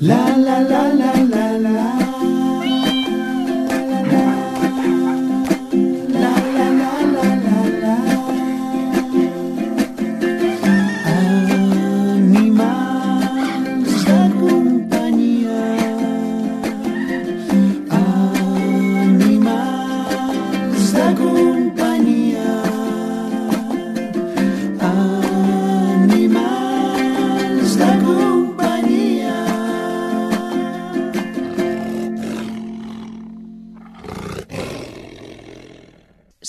La 0.00 0.36
la 0.36 0.60
la 0.60 0.92
la 0.92 1.13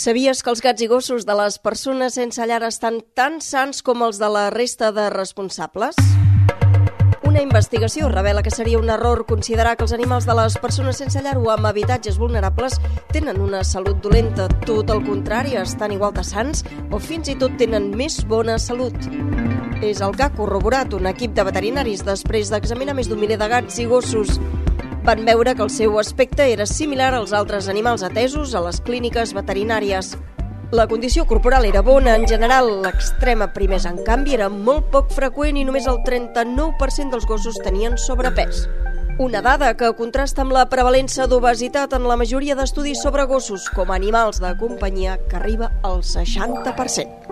Sabies 0.05 0.43
que 0.45 0.51
els 0.53 0.59
gats 0.61 0.83
i 0.83 0.85
gossos 0.85 1.23
de 1.25 1.33
les 1.33 1.55
persones 1.57 2.13
sense 2.13 2.45
llar 2.45 2.59
estan 2.67 2.99
tan 3.17 3.39
sants 3.41 3.79
com 3.81 4.03
els 4.05 4.19
de 4.21 4.27
la 4.29 4.43
resta 4.53 4.91
de 4.93 5.07
responsables? 5.09 5.97
Una 7.25 7.41
investigació 7.41 8.11
revela 8.11 8.43
que 8.45 8.53
seria 8.53 8.77
un 8.77 8.91
error 8.93 9.23
considerar 9.25 9.73
que 9.79 9.81
els 9.87 9.95
animals 9.97 10.27
de 10.29 10.35
les 10.37 10.59
persones 10.61 10.99
sense 11.01 11.23
llar 11.25 11.39
o 11.41 11.49
amb 11.49 11.65
habitatges 11.65 12.19
vulnerables 12.21 12.77
tenen 13.15 13.41
una 13.41 13.63
salut 13.65 13.97
dolenta. 14.03 14.45
Tot 14.67 14.93
el 14.93 15.01
contrari, 15.07 15.57
estan 15.57 15.95
igual 15.97 16.13
de 16.13 16.27
sants 16.27 16.61
o 16.93 17.01
fins 17.01 17.33
i 17.33 17.39
tot 17.41 17.57
tenen 17.57 17.89
més 17.97 18.19
bona 18.29 18.59
salut. 18.61 19.09
És 19.81 20.05
el 20.05 20.13
que 20.13 20.27
ha 20.27 20.35
corroborat 20.37 20.93
un 20.93 21.09
equip 21.09 21.33
de 21.33 21.47
veterinaris 21.49 22.05
després 22.05 22.53
d'examinar 22.53 22.93
més 22.93 23.09
d'un 23.09 23.25
miler 23.25 23.41
de 23.41 23.49
gats 23.57 23.81
i 23.81 23.89
gossos. 23.89 24.37
Van 25.05 25.21
veure 25.21 25.53
que 25.53 25.61
el 25.61 25.69
seu 25.69 25.99
aspecte 26.01 26.47
era 26.49 26.65
similar 26.65 27.11
als 27.13 27.29
altres 27.37 27.67
animals 27.69 28.01
atesos 28.01 28.55
a 28.57 28.61
les 28.65 28.79
clíniques 28.81 29.35
veterinàries. 29.37 30.15
La 30.73 30.87
condició 30.89 31.27
corporal 31.29 31.67
era 31.69 31.83
bona 31.85 32.15
en 32.17 32.25
general, 32.25 32.71
l'extrema 32.81 33.51
primers, 33.53 33.85
en 33.85 33.99
canvi, 34.07 34.33
era 34.33 34.49
molt 34.49 34.89
poc 34.95 35.13
freqüent 35.13 35.59
i 35.61 35.65
només 35.67 35.85
el 35.85 35.99
39% 36.07 37.13
dels 37.13 37.29
gossos 37.29 37.61
tenien 37.61 37.99
sobrepès. 38.01 38.65
Una 39.21 39.43
dada 39.45 39.75
que 39.77 39.93
contrasta 39.93 40.41
amb 40.41 40.57
la 40.57 40.65
prevalença 40.73 41.29
d'obesitat 41.29 41.93
en 41.93 42.09
la 42.09 42.17
majoria 42.17 42.57
d'estudis 42.57 43.05
sobre 43.05 43.29
gossos 43.29 43.69
com 43.77 43.93
animals 43.93 44.41
de 44.41 44.55
companyia 44.57 45.19
que 45.29 45.37
arriba 45.37 45.69
al 45.83 46.01
60%. 46.01 47.24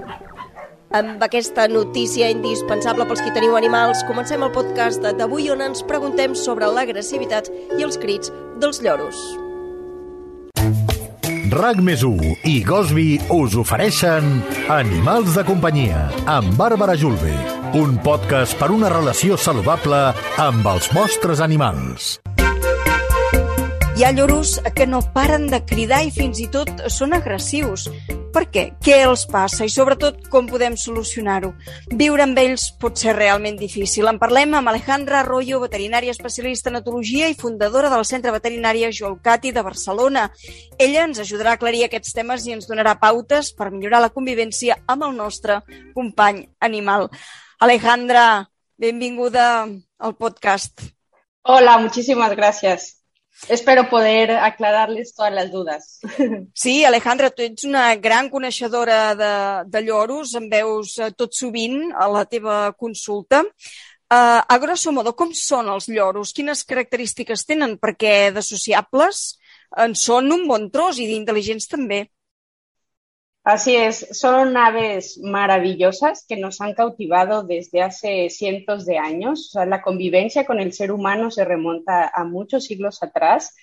Amb 0.94 1.24
aquesta 1.26 1.64
notícia 1.66 2.28
indispensable 2.30 3.08
pels 3.10 3.24
qui 3.26 3.32
teniu 3.34 3.56
animals, 3.58 4.04
comencem 4.06 4.44
el 4.46 4.52
podcast 4.54 5.02
d'avui 5.18 5.48
on 5.50 5.64
ens 5.66 5.82
preguntem 5.90 6.36
sobre 6.38 6.68
l'agressivitat 6.70 7.50
i 7.80 7.82
els 7.82 7.98
crits 7.98 8.30
dels 8.62 8.78
lloros. 8.86 9.18
RAC 11.54 11.82
més 11.86 12.06
1 12.06 12.36
i 12.50 12.60
Gosby 12.66 13.08
us 13.34 13.58
ofereixen 13.58 14.30
Animals 14.74 15.34
de 15.38 15.44
companyia 15.50 16.08
amb 16.30 16.54
Bàrbara 16.62 16.94
Julve, 16.94 17.34
un 17.78 17.98
podcast 18.06 18.54
per 18.62 18.70
una 18.74 18.94
relació 18.94 19.38
saludable 19.38 20.04
amb 20.46 20.70
els 20.76 20.94
vostres 20.94 21.42
animals. 21.42 22.20
Hi 23.96 24.06
ha 24.06 24.12
lloros 24.12 24.60
que 24.74 24.88
no 24.88 25.04
paren 25.14 25.44
de 25.52 25.60
cridar 25.70 26.00
i 26.02 26.10
fins 26.10 26.40
i 26.42 26.48
tot 26.50 26.70
són 26.90 27.12
agressius. 27.14 27.84
Per 28.34 28.42
què? 28.50 28.64
Què 28.82 28.96
els 29.06 29.28
passa? 29.30 29.68
I 29.68 29.70
sobretot, 29.70 30.24
com 30.34 30.48
podem 30.50 30.74
solucionar-ho? 30.82 31.52
Viure 32.00 32.26
amb 32.26 32.40
ells 32.42 32.72
pot 32.82 32.98
ser 32.98 33.14
realment 33.14 33.60
difícil. 33.60 34.10
En 34.10 34.18
parlem 34.18 34.56
amb 34.58 34.72
Alejandra 34.72 35.20
Arroyo, 35.20 35.60
veterinària 35.62 36.16
especialista 36.16 36.72
en 36.72 36.80
etologia 36.80 37.30
i 37.30 37.38
fundadora 37.38 37.92
del 37.94 38.02
Centre 38.10 38.34
Veterinària 38.34 38.90
Joel 38.90 39.20
de 39.22 39.62
Barcelona. 39.62 40.32
Ella 40.80 41.06
ens 41.06 41.20
ajudarà 41.20 41.52
a 41.52 41.62
aclarir 41.62 41.86
aquests 41.86 42.18
temes 42.18 42.48
i 42.48 42.54
ens 42.58 42.66
donarà 42.66 42.98
pautes 42.98 43.54
per 43.54 43.70
millorar 43.70 44.02
la 44.02 44.10
convivència 44.10 44.80
amb 44.88 45.04
el 45.04 45.16
nostre 45.16 45.62
company 45.94 46.50
animal. 46.60 47.12
Alejandra, 47.60 48.50
benvinguda 48.76 49.70
al 50.00 50.16
podcast. 50.16 50.82
Hola, 51.44 51.78
muchísimas 51.78 52.36
gracias. 52.36 53.03
Espero 53.50 53.90
poder 53.90 54.32
aclararles 54.32 55.14
todas 55.14 55.34
las 55.34 55.52
dudas. 55.52 56.00
Sí, 56.54 56.86
Alejandra, 56.86 57.30
tu 57.30 57.44
ets 57.44 57.66
una 57.68 57.96
gran 57.96 58.30
coneixedora 58.30 59.16
de, 59.20 59.34
de 59.68 59.82
lloros, 59.84 60.34
em 60.40 60.48
veus 60.50 60.98
eh, 61.00 61.12
tot 61.12 61.36
sovint 61.36 61.92
a 61.92 62.08
la 62.08 62.24
teva 62.26 62.72
consulta. 62.78 63.44
Uh, 64.14 64.42
a 64.46 64.58
grosso 64.62 64.92
modo, 64.94 65.16
com 65.18 65.32
són 65.34 65.72
els 65.74 65.88
lloros? 65.90 66.32
Quines 66.38 66.64
característiques 66.70 67.48
tenen? 67.50 67.80
Perquè 67.82 68.32
de 68.36 68.44
sociables 68.46 69.24
en 69.84 69.96
són 69.98 70.30
un 70.32 70.46
bon 70.48 70.70
tros 70.72 71.00
i 71.02 71.08
d'intel·ligents 71.10 71.68
també. 71.72 72.06
Así 73.44 73.76
es, 73.76 74.08
son 74.12 74.56
aves 74.56 75.20
maravillosas 75.22 76.26
que 76.28 76.38
nos 76.38 76.62
han 76.62 76.74
cautivado 76.74 77.44
desde 77.44 77.82
hace 77.82 78.30
cientos 78.30 78.86
de 78.86 78.98
años. 78.98 79.48
O 79.50 79.52
sea, 79.52 79.66
la 79.66 79.82
convivencia 79.82 80.46
con 80.46 80.62
el 80.62 80.72
ser 80.72 80.94
humano 80.94 81.30
se 81.30 81.44
remonta 81.44 82.10
a 82.14 82.24
muchos 82.24 82.64
siglos 82.66 83.04
atrás. 83.04 83.54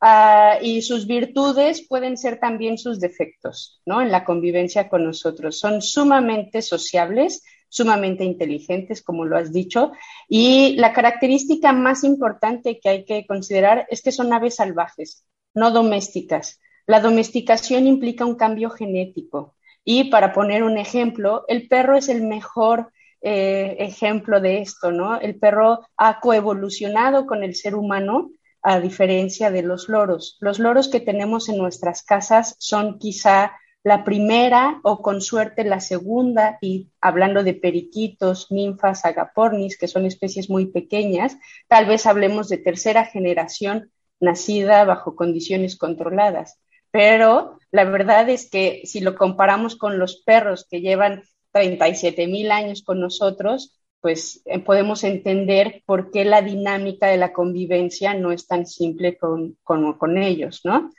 Ah, 0.00 0.58
y 0.62 0.82
sus 0.82 1.08
virtudes 1.08 1.84
pueden 1.88 2.16
ser 2.16 2.38
también 2.38 2.78
sus 2.78 3.00
defectos, 3.00 3.80
¿no? 3.84 4.00
En 4.00 4.12
la 4.12 4.24
convivencia 4.24 4.88
con 4.88 5.04
nosotros. 5.04 5.58
Son 5.58 5.82
sumamente 5.82 6.62
sociables, 6.62 7.42
sumamente 7.68 8.22
inteligentes, 8.22 9.02
como 9.02 9.24
lo 9.24 9.36
has 9.36 9.52
dicho. 9.52 9.90
Y 10.28 10.76
la 10.76 10.92
característica 10.92 11.72
más 11.72 12.04
importante 12.04 12.78
que 12.78 12.88
hay 12.90 13.04
que 13.04 13.26
considerar 13.26 13.86
es 13.90 14.02
que 14.02 14.12
son 14.12 14.32
aves 14.32 14.56
salvajes, 14.56 15.26
no 15.52 15.72
domésticas. 15.72 16.60
La 16.86 17.00
domesticación 17.00 17.86
implica 17.86 18.24
un 18.24 18.36
cambio 18.36 18.70
genético. 18.70 19.54
Y 19.84 20.04
para 20.10 20.32
poner 20.32 20.62
un 20.62 20.78
ejemplo, 20.78 21.44
el 21.48 21.68
perro 21.68 21.96
es 21.96 22.08
el 22.08 22.22
mejor 22.22 22.92
eh, 23.22 23.76
ejemplo 23.80 24.40
de 24.40 24.60
esto, 24.60 24.92
¿no? 24.92 25.18
El 25.20 25.36
perro 25.38 25.80
ha 25.96 26.20
coevolucionado 26.20 27.26
con 27.26 27.42
el 27.42 27.54
ser 27.54 27.74
humano 27.74 28.30
a 28.62 28.80
diferencia 28.80 29.50
de 29.50 29.62
los 29.62 29.88
loros. 29.88 30.36
Los 30.40 30.58
loros 30.58 30.88
que 30.88 31.00
tenemos 31.00 31.48
en 31.48 31.58
nuestras 31.58 32.02
casas 32.02 32.56
son 32.58 32.98
quizá 32.98 33.52
la 33.84 34.02
primera 34.02 34.80
o 34.82 35.00
con 35.00 35.20
suerte 35.20 35.62
la 35.62 35.78
segunda, 35.78 36.58
y 36.60 36.90
hablando 37.00 37.44
de 37.44 37.54
periquitos, 37.54 38.50
ninfas, 38.50 39.04
agapornis, 39.04 39.78
que 39.78 39.86
son 39.86 40.04
especies 40.06 40.50
muy 40.50 40.66
pequeñas, 40.66 41.36
tal 41.68 41.86
vez 41.86 42.06
hablemos 42.06 42.48
de 42.48 42.58
tercera 42.58 43.04
generación 43.04 43.92
nacida 44.18 44.84
bajo 44.84 45.14
condiciones 45.14 45.76
controladas. 45.76 46.58
Pero 46.96 47.58
la 47.72 47.84
verdad 47.84 48.26
es 48.30 48.48
que 48.48 48.80
si 48.86 49.00
lo 49.00 49.16
comparamos 49.16 49.76
con 49.76 49.98
los 49.98 50.22
perros 50.22 50.66
que 50.66 50.80
llevan 50.80 51.24
37 51.52 52.26
mil 52.26 52.50
años 52.50 52.82
con 52.82 53.00
nosotros, 53.00 53.78
pues 54.00 54.40
eh, 54.46 54.60
podemos 54.60 55.04
entender 55.04 55.82
por 55.84 56.10
qué 56.10 56.24
la 56.24 56.40
dinámica 56.40 57.08
de 57.08 57.18
la 57.18 57.34
convivencia 57.34 58.14
no 58.14 58.32
es 58.32 58.46
tan 58.46 58.66
simple 58.66 59.18
con, 59.18 59.58
con, 59.62 59.92
con 59.98 60.16
ellos, 60.16 60.62
¿no? 60.64 60.90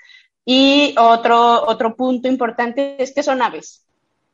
Y 0.46 0.94
otro, 1.00 1.66
otro 1.68 1.96
punto 1.96 2.28
importante 2.28 3.02
es 3.02 3.12
que 3.12 3.24
son 3.24 3.42
aves 3.42 3.88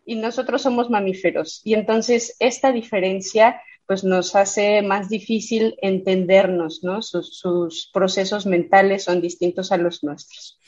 y 0.06 0.16
nosotros 0.16 0.62
somos 0.62 0.90
mamíferos. 0.90 1.62
Y 1.64 1.76
entonces 1.76 2.36
esta 2.40 2.74
diferencia 2.74 3.62
pues 3.86 4.04
nos 4.04 4.36
hace 4.36 4.82
más 4.82 5.08
difícil 5.08 5.78
entendernos, 5.82 6.84
¿no? 6.84 7.02
Sus, 7.02 7.38
sus 7.38 7.90
procesos 7.94 8.46
mentales 8.46 9.06
son 9.06 9.22
distintos 9.22 9.72
a 9.72 9.78
los 9.78 10.04
nuestros. 10.04 10.60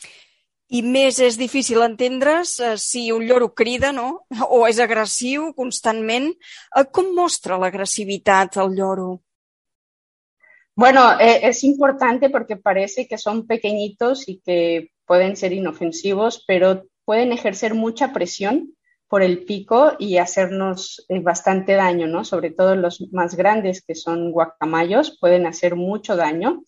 I 0.73 0.81
més 0.81 1.19
és 1.21 1.37
difícil 1.37 1.83
entendre's 1.85 2.55
eh, 2.59 2.73
si 2.81 3.11
un 3.13 3.25
lloro 3.27 3.51
crida, 3.53 3.91
no? 3.93 4.25
O 4.49 4.65
és 4.67 4.79
agressiu 4.81 5.51
constantment. 5.53 6.31
Eh, 6.31 6.85
com 6.91 7.13
mostra 7.13 7.59
l'agressivitat 7.61 8.57
el 8.63 8.73
lloro? 8.79 9.09
Bueno, 10.75 11.19
eh, 11.19 11.39
es 11.43 11.63
importante 11.63 12.29
porque 12.29 12.57
parece 12.57 13.07
que 13.07 13.17
son 13.17 13.47
pequeñitos 13.47 14.27
y 14.27 14.41
que 14.41 14.91
pueden 15.05 15.37
ser 15.37 15.53
inofensivos, 15.53 16.43
pero 16.47 16.83
pueden 17.05 17.31
ejercer 17.31 17.75
mucha 17.75 18.11
presión 18.11 18.75
por 19.07 19.21
el 19.21 19.45
pico 19.45 19.93
y 19.99 20.17
hacernos 20.17 21.05
eh, 21.07 21.19
bastante 21.19 21.73
daño, 21.73 22.07
¿no? 22.07 22.25
Sobre 22.25 22.51
todo 22.51 22.75
los 22.75 23.01
más 23.11 23.35
grandes, 23.35 23.83
que 23.85 23.95
son 23.95 24.31
guacamayos, 24.31 25.17
pueden 25.19 25.45
hacer 25.45 25.75
mucho 25.75 26.15
daño. 26.15 26.63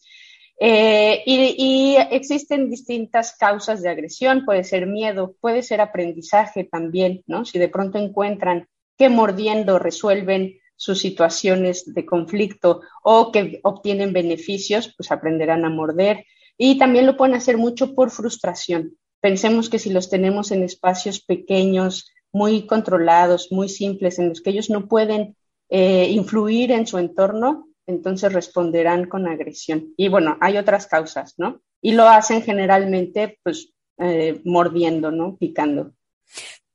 Eh, 0.60 1.24
y, 1.26 1.98
existen 2.10 2.70
distintas 2.70 3.36
causas 3.38 3.82
de 3.82 3.90
agresión, 3.90 4.44
puede 4.44 4.64
ser 4.64 4.88
miedo, 4.88 5.36
puede 5.40 5.62
ser 5.62 5.82
aprendizaje 5.82 6.64
también, 6.64 7.24
¿no? 7.28 7.46
Si 7.46 7.60
de 7.60 7.70
pronto 7.70 8.00
encuentran 8.00 8.68
que 8.98 9.10
mordiendo 9.10 9.78
resuelven 9.78 10.60
sus 10.76 11.00
situaciones 11.00 11.94
de 11.94 12.06
conflicto 12.06 12.82
o 13.04 13.32
que 13.32 13.60
obtienen 13.64 14.14
beneficios, 14.14 14.94
pues 14.96 15.12
aprenderán 15.12 15.66
a 15.66 15.70
morder. 15.70 16.26
Y 16.58 16.78
también 16.80 17.06
lo 17.06 17.18
pueden 17.18 17.36
hacer 17.36 17.58
mucho 17.58 17.94
por 17.94 18.10
frustración. 18.10 18.98
Pensemos 19.22 19.70
que 19.70 19.80
si 19.80 19.92
los 19.92 20.10
tenemos 20.10 20.52
en 20.52 20.64
espacios 20.64 21.20
pequeños, 21.20 22.12
muy 22.32 22.66
controlados, 22.66 23.52
muy 23.52 23.70
simples, 23.70 24.20
en 24.20 24.30
los 24.30 24.42
que 24.42 24.52
ellos 24.52 24.70
no 24.70 24.88
pueden 24.88 25.36
eh, 25.70 26.08
influir 26.10 26.72
en 26.72 26.88
su 26.88 26.98
entorno, 26.98 27.67
entonces 27.88 28.34
responderán 28.34 29.06
con 29.06 29.28
agresión. 29.28 29.94
Y 29.98 30.10
bueno, 30.10 30.38
hay 30.42 30.58
otras 30.58 30.88
causas, 30.88 31.34
¿no? 31.38 31.62
Y 31.82 31.94
lo 31.94 32.08
hacen 32.08 32.44
generalmente, 32.44 33.40
pues, 33.42 33.74
eh, 33.98 34.42
mordiendo, 34.44 35.10
¿no? 35.12 35.38
Picando. 35.38 35.94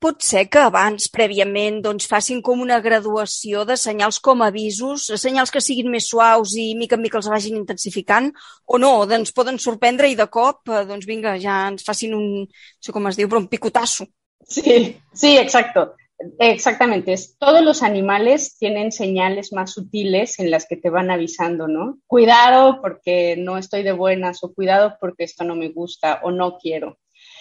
Pot 0.03 0.25
ser 0.27 0.49
que 0.51 0.59
abans, 0.59 1.05
prèviament, 1.15 1.77
doncs, 1.85 2.09
facin 2.11 2.41
com 2.43 2.65
una 2.65 2.81
graduació 2.83 3.63
de 3.69 3.77
senyals 3.79 4.19
com 4.19 4.41
avisos, 4.43 5.05
senyals 5.23 5.53
que 5.55 5.63
siguin 5.63 5.93
més 5.93 6.09
suaus 6.11 6.57
i 6.59 6.73
mica 6.75 6.99
en 6.99 7.05
mica 7.05 7.21
els 7.21 7.29
vagin 7.31 7.61
intensificant, 7.61 8.33
o 8.67 8.81
no, 8.83 8.91
doncs 9.07 9.31
poden 9.37 9.61
sorprendre 9.63 10.11
i 10.11 10.19
de 10.19 10.27
cop, 10.27 10.65
eh, 10.67 10.83
doncs 10.89 11.07
vinga, 11.07 11.37
ja 11.39 11.69
ens 11.71 11.87
facin 11.87 12.17
un, 12.19 12.27
no 12.43 12.83
sé 12.83 12.97
com 12.97 13.07
es 13.07 13.21
diu, 13.21 13.31
però 13.31 13.39
un 13.45 13.47
picotasso. 13.53 14.09
Sí, 14.43 14.97
sí, 15.15 15.37
exacto. 15.39 15.93
Exactamente. 16.39 17.15
Todos 17.39 17.63
los 17.63 17.83
animales 17.83 18.57
tienen 18.59 18.93
señales 18.93 19.53
más 19.53 19.73
sutiles 19.73 20.39
en 20.39 20.51
las 20.51 20.67
que 20.67 20.77
te 20.77 20.91
van 20.91 21.11
avisando, 21.11 21.69
¿no? 21.69 21.99
Cuidado 22.07 22.81
porque 22.81 23.37
no 23.37 23.59
estoy 23.59 23.83
de 23.83 23.93
buenas 23.93 24.43
o 24.45 24.53
cuidado 24.53 24.97
porque 25.01 25.25
esto 25.25 25.45
no 25.45 25.55
me 25.55 25.71
gusta 25.71 26.21
o 26.23 26.31
no 26.31 26.59
quiero. 26.59 26.99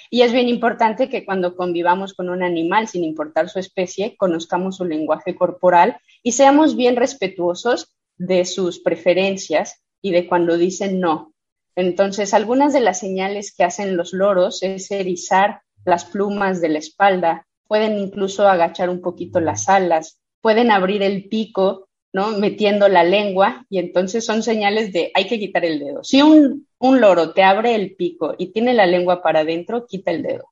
Y 0.09 0.23
es 0.23 0.33
bien 0.33 0.49
importante 0.49 1.09
que 1.09 1.25
cuando 1.25 1.55
convivamos 1.55 2.13
con 2.13 2.29
un 2.29 2.43
animal, 2.43 2.87
sin 2.87 3.03
importar 3.03 3.49
su 3.49 3.59
especie, 3.59 4.15
conozcamos 4.17 4.77
su 4.77 4.85
lenguaje 4.85 5.35
corporal 5.35 5.97
y 6.21 6.33
seamos 6.33 6.75
bien 6.75 6.97
respetuosos 6.97 7.95
de 8.17 8.45
sus 8.45 8.79
preferencias 8.79 9.81
y 10.01 10.11
de 10.11 10.27
cuando 10.27 10.57
dicen 10.57 10.99
no. 10.99 11.33
Entonces, 11.75 12.33
algunas 12.33 12.73
de 12.73 12.81
las 12.81 12.99
señales 12.99 13.55
que 13.55 13.63
hacen 13.63 13.95
los 13.95 14.11
loros 14.11 14.61
es 14.63 14.91
erizar 14.91 15.61
las 15.85 16.05
plumas 16.05 16.59
de 16.61 16.69
la 16.69 16.79
espalda, 16.79 17.47
pueden 17.71 17.97
incluso 17.97 18.50
agachar 18.50 18.89
un 18.89 19.00
poquito 19.00 19.39
las 19.39 19.69
alas, 19.69 20.19
pueden 20.41 20.71
abrir 20.71 21.01
el 21.03 21.29
pico, 21.29 21.88
¿no? 22.12 22.31
Metiendo 22.31 22.89
la 22.89 23.06
lengua 23.06 23.65
y 23.69 23.79
entonces 23.79 24.25
son 24.25 24.44
señales 24.44 24.91
de 24.91 25.09
hay 25.15 25.25
que 25.25 25.39
quitar 25.39 25.63
el 25.63 25.79
dedo. 25.79 26.03
Si 26.03 26.21
un, 26.21 26.68
un 26.79 27.00
loro 27.00 27.31
te 27.31 27.44
abre 27.44 27.73
el 27.75 27.95
pico 27.95 28.35
y 28.38 28.47
tiene 28.47 28.73
la 28.73 28.85
lengua 28.85 29.21
para 29.23 29.39
adentro, 29.39 29.85
quita 29.88 30.12
el 30.12 30.21
dedo. 30.21 30.50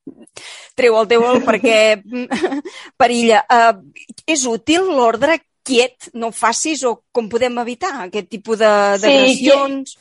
Treu 0.80 0.95
el 1.01 1.10
teu 1.12 1.25
perquè 1.44 2.00
mm, 2.06 2.63
perilla. 2.95 3.44
Uh, 3.51 3.83
és 4.24 4.45
útil 4.48 4.88
l'ordre 4.88 5.42
quiet, 5.68 6.13
no 6.15 6.31
facis, 6.31 6.86
o 6.88 7.01
com 7.12 7.27
podem 7.27 7.60
evitar 7.60 7.98
aquest 8.06 8.31
tipus 8.31 8.63
de- 8.63 8.72
Sí, 8.95 9.04
d'agressions? 9.04 9.98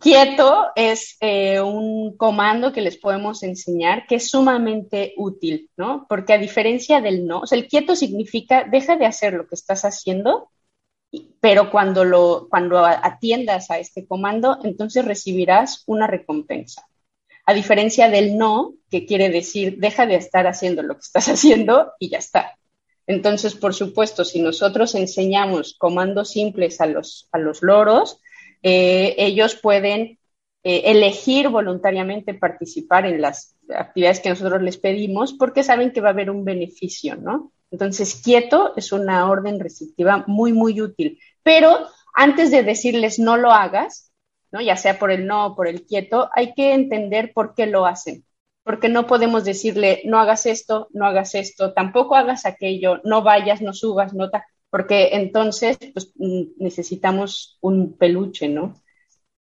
Quieto 0.00 0.66
es 0.74 1.16
eh, 1.20 1.60
un 1.60 2.16
comando 2.16 2.72
que 2.72 2.80
les 2.80 2.98
podemos 2.98 3.44
enseñar 3.44 4.06
que 4.06 4.16
es 4.16 4.28
sumamente 4.28 5.14
útil, 5.16 5.70
¿no? 5.76 6.06
Porque 6.08 6.32
a 6.32 6.38
diferencia 6.38 7.00
del 7.00 7.24
no, 7.24 7.40
o 7.40 7.46
sea, 7.46 7.56
el 7.56 7.68
quieto 7.68 7.94
significa 7.94 8.64
deja 8.64 8.96
de 8.96 9.06
hacer 9.06 9.34
lo 9.34 9.46
que 9.46 9.54
estás 9.54 9.84
haciendo, 9.84 10.50
pero 11.40 11.70
cuando 11.70 12.04
lo 12.04 12.48
cuando 12.50 12.84
atiendas 12.84 13.70
a 13.70 13.78
este 13.78 14.06
comando, 14.06 14.58
entonces 14.64 15.04
recibirás 15.04 15.84
una 15.86 16.08
recompensa. 16.08 16.88
A 17.44 17.54
diferencia 17.54 18.10
del 18.10 18.36
no, 18.36 18.74
que 18.90 19.06
quiere 19.06 19.30
decir 19.30 19.78
deja 19.78 20.04
de 20.04 20.16
estar 20.16 20.48
haciendo 20.48 20.82
lo 20.82 20.94
que 20.94 21.02
estás 21.02 21.28
haciendo 21.28 21.92
y 22.00 22.10
ya 22.10 22.18
está. 22.18 22.58
Entonces, 23.06 23.54
por 23.54 23.72
supuesto, 23.72 24.24
si 24.24 24.40
nosotros 24.40 24.96
enseñamos 24.96 25.76
comandos 25.78 26.30
simples 26.30 26.80
a 26.80 26.86
los, 26.86 27.28
a 27.30 27.38
los 27.38 27.62
loros, 27.62 28.20
eh, 28.62 29.14
ellos 29.18 29.56
pueden 29.56 30.18
eh, 30.62 30.82
elegir 30.86 31.48
voluntariamente 31.48 32.34
participar 32.34 33.06
en 33.06 33.20
las 33.20 33.54
actividades 33.74 34.20
que 34.20 34.30
nosotros 34.30 34.62
les 34.62 34.78
pedimos 34.78 35.32
porque 35.32 35.62
saben 35.62 35.92
que 35.92 36.00
va 36.00 36.08
a 36.08 36.12
haber 36.12 36.30
un 36.30 36.44
beneficio, 36.44 37.16
¿no? 37.16 37.52
Entonces, 37.70 38.20
quieto 38.22 38.72
es 38.76 38.92
una 38.92 39.28
orden 39.30 39.60
restrictiva 39.60 40.24
muy, 40.26 40.52
muy 40.52 40.80
útil. 40.80 41.18
Pero 41.42 41.86
antes 42.14 42.50
de 42.50 42.62
decirles 42.62 43.18
no 43.18 43.36
lo 43.36 43.52
hagas, 43.52 44.12
¿no? 44.50 44.60
ya 44.60 44.76
sea 44.76 44.98
por 44.98 45.10
el 45.10 45.26
no 45.26 45.46
o 45.46 45.56
por 45.56 45.68
el 45.68 45.84
quieto, 45.84 46.30
hay 46.34 46.54
que 46.54 46.72
entender 46.72 47.32
por 47.32 47.54
qué 47.54 47.66
lo 47.66 47.86
hacen. 47.86 48.24
Porque 48.64 48.88
no 48.88 49.06
podemos 49.06 49.44
decirle 49.44 50.02
no 50.04 50.18
hagas 50.18 50.46
esto, 50.46 50.88
no 50.92 51.06
hagas 51.06 51.34
esto, 51.34 51.72
tampoco 51.72 52.16
hagas 52.16 52.46
aquello, 52.46 53.00
no 53.04 53.22
vayas, 53.22 53.60
no 53.62 53.72
subas, 53.72 54.14
no 54.14 54.30
ta-", 54.30 54.46
porque 54.76 55.08
entonces 55.12 55.78
pues, 55.94 56.12
mm, 56.16 56.48
necesitamos 56.58 57.56
un 57.62 57.96
peluche, 57.96 58.46
¿no? 58.46 58.74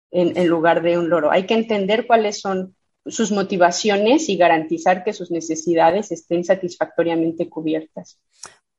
En, 0.10 0.38
en 0.38 0.48
lugar 0.48 0.82
de 0.82 0.98
un 0.98 1.10
loro. 1.10 1.30
Hay 1.30 1.46
que 1.46 1.54
entender 1.54 2.08
cuáles 2.08 2.40
son 2.40 2.78
sus 3.06 3.34
motivaciones 3.34 4.30
y 4.30 4.38
garantizar 4.38 5.04
que 5.04 5.12
sus 5.12 5.30
necesidades 5.30 6.14
estén 6.14 6.46
satisfactoriamente 6.46 7.50
cubiertas. 7.50 8.22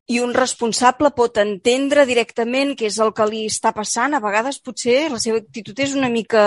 I 0.09 0.23
un 0.25 0.31
responsable 0.33 1.11
pot 1.13 1.37
entendre 1.43 2.07
directament 2.09 2.71
què 2.79 2.87
és 2.89 2.97
el 3.05 3.11
que 3.13 3.27
li 3.29 3.43
està 3.51 3.75
passant. 3.77 4.15
A 4.17 4.23
vegades 4.25 4.57
potser 4.65 5.11
la 5.13 5.21
seva 5.21 5.37
actitud 5.43 5.77
és 5.85 5.93
una 5.93 6.09
mica 6.09 6.45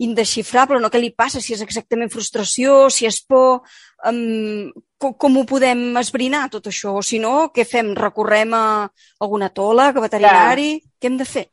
indesxifrable, 0.00 0.80
no? 0.80 0.88
Què 0.88 1.02
li 1.02 1.10
passa? 1.12 1.42
Si 1.44 1.52
és 1.52 1.60
exactament 1.64 2.08
frustració, 2.12 2.86
si 2.88 3.04
és 3.08 3.20
por... 3.28 3.60
Um, 4.08 4.70
com, 4.96 5.12
com 5.20 5.36
ho 5.36 5.44
podem 5.44 6.00
esbrinar, 6.00 6.46
tot 6.50 6.70
això? 6.70 6.94
O 6.96 7.04
si 7.04 7.20
no, 7.20 7.50
què 7.52 7.66
fem? 7.68 7.92
Recorrem 7.98 8.56
a 8.56 8.64
algun 9.20 9.44
etòleg, 9.46 9.96
a 9.98 10.04
veterinari? 10.08 10.70
Què 10.98 11.10
hem 11.10 11.20
de 11.20 11.26
fer? 11.28 11.44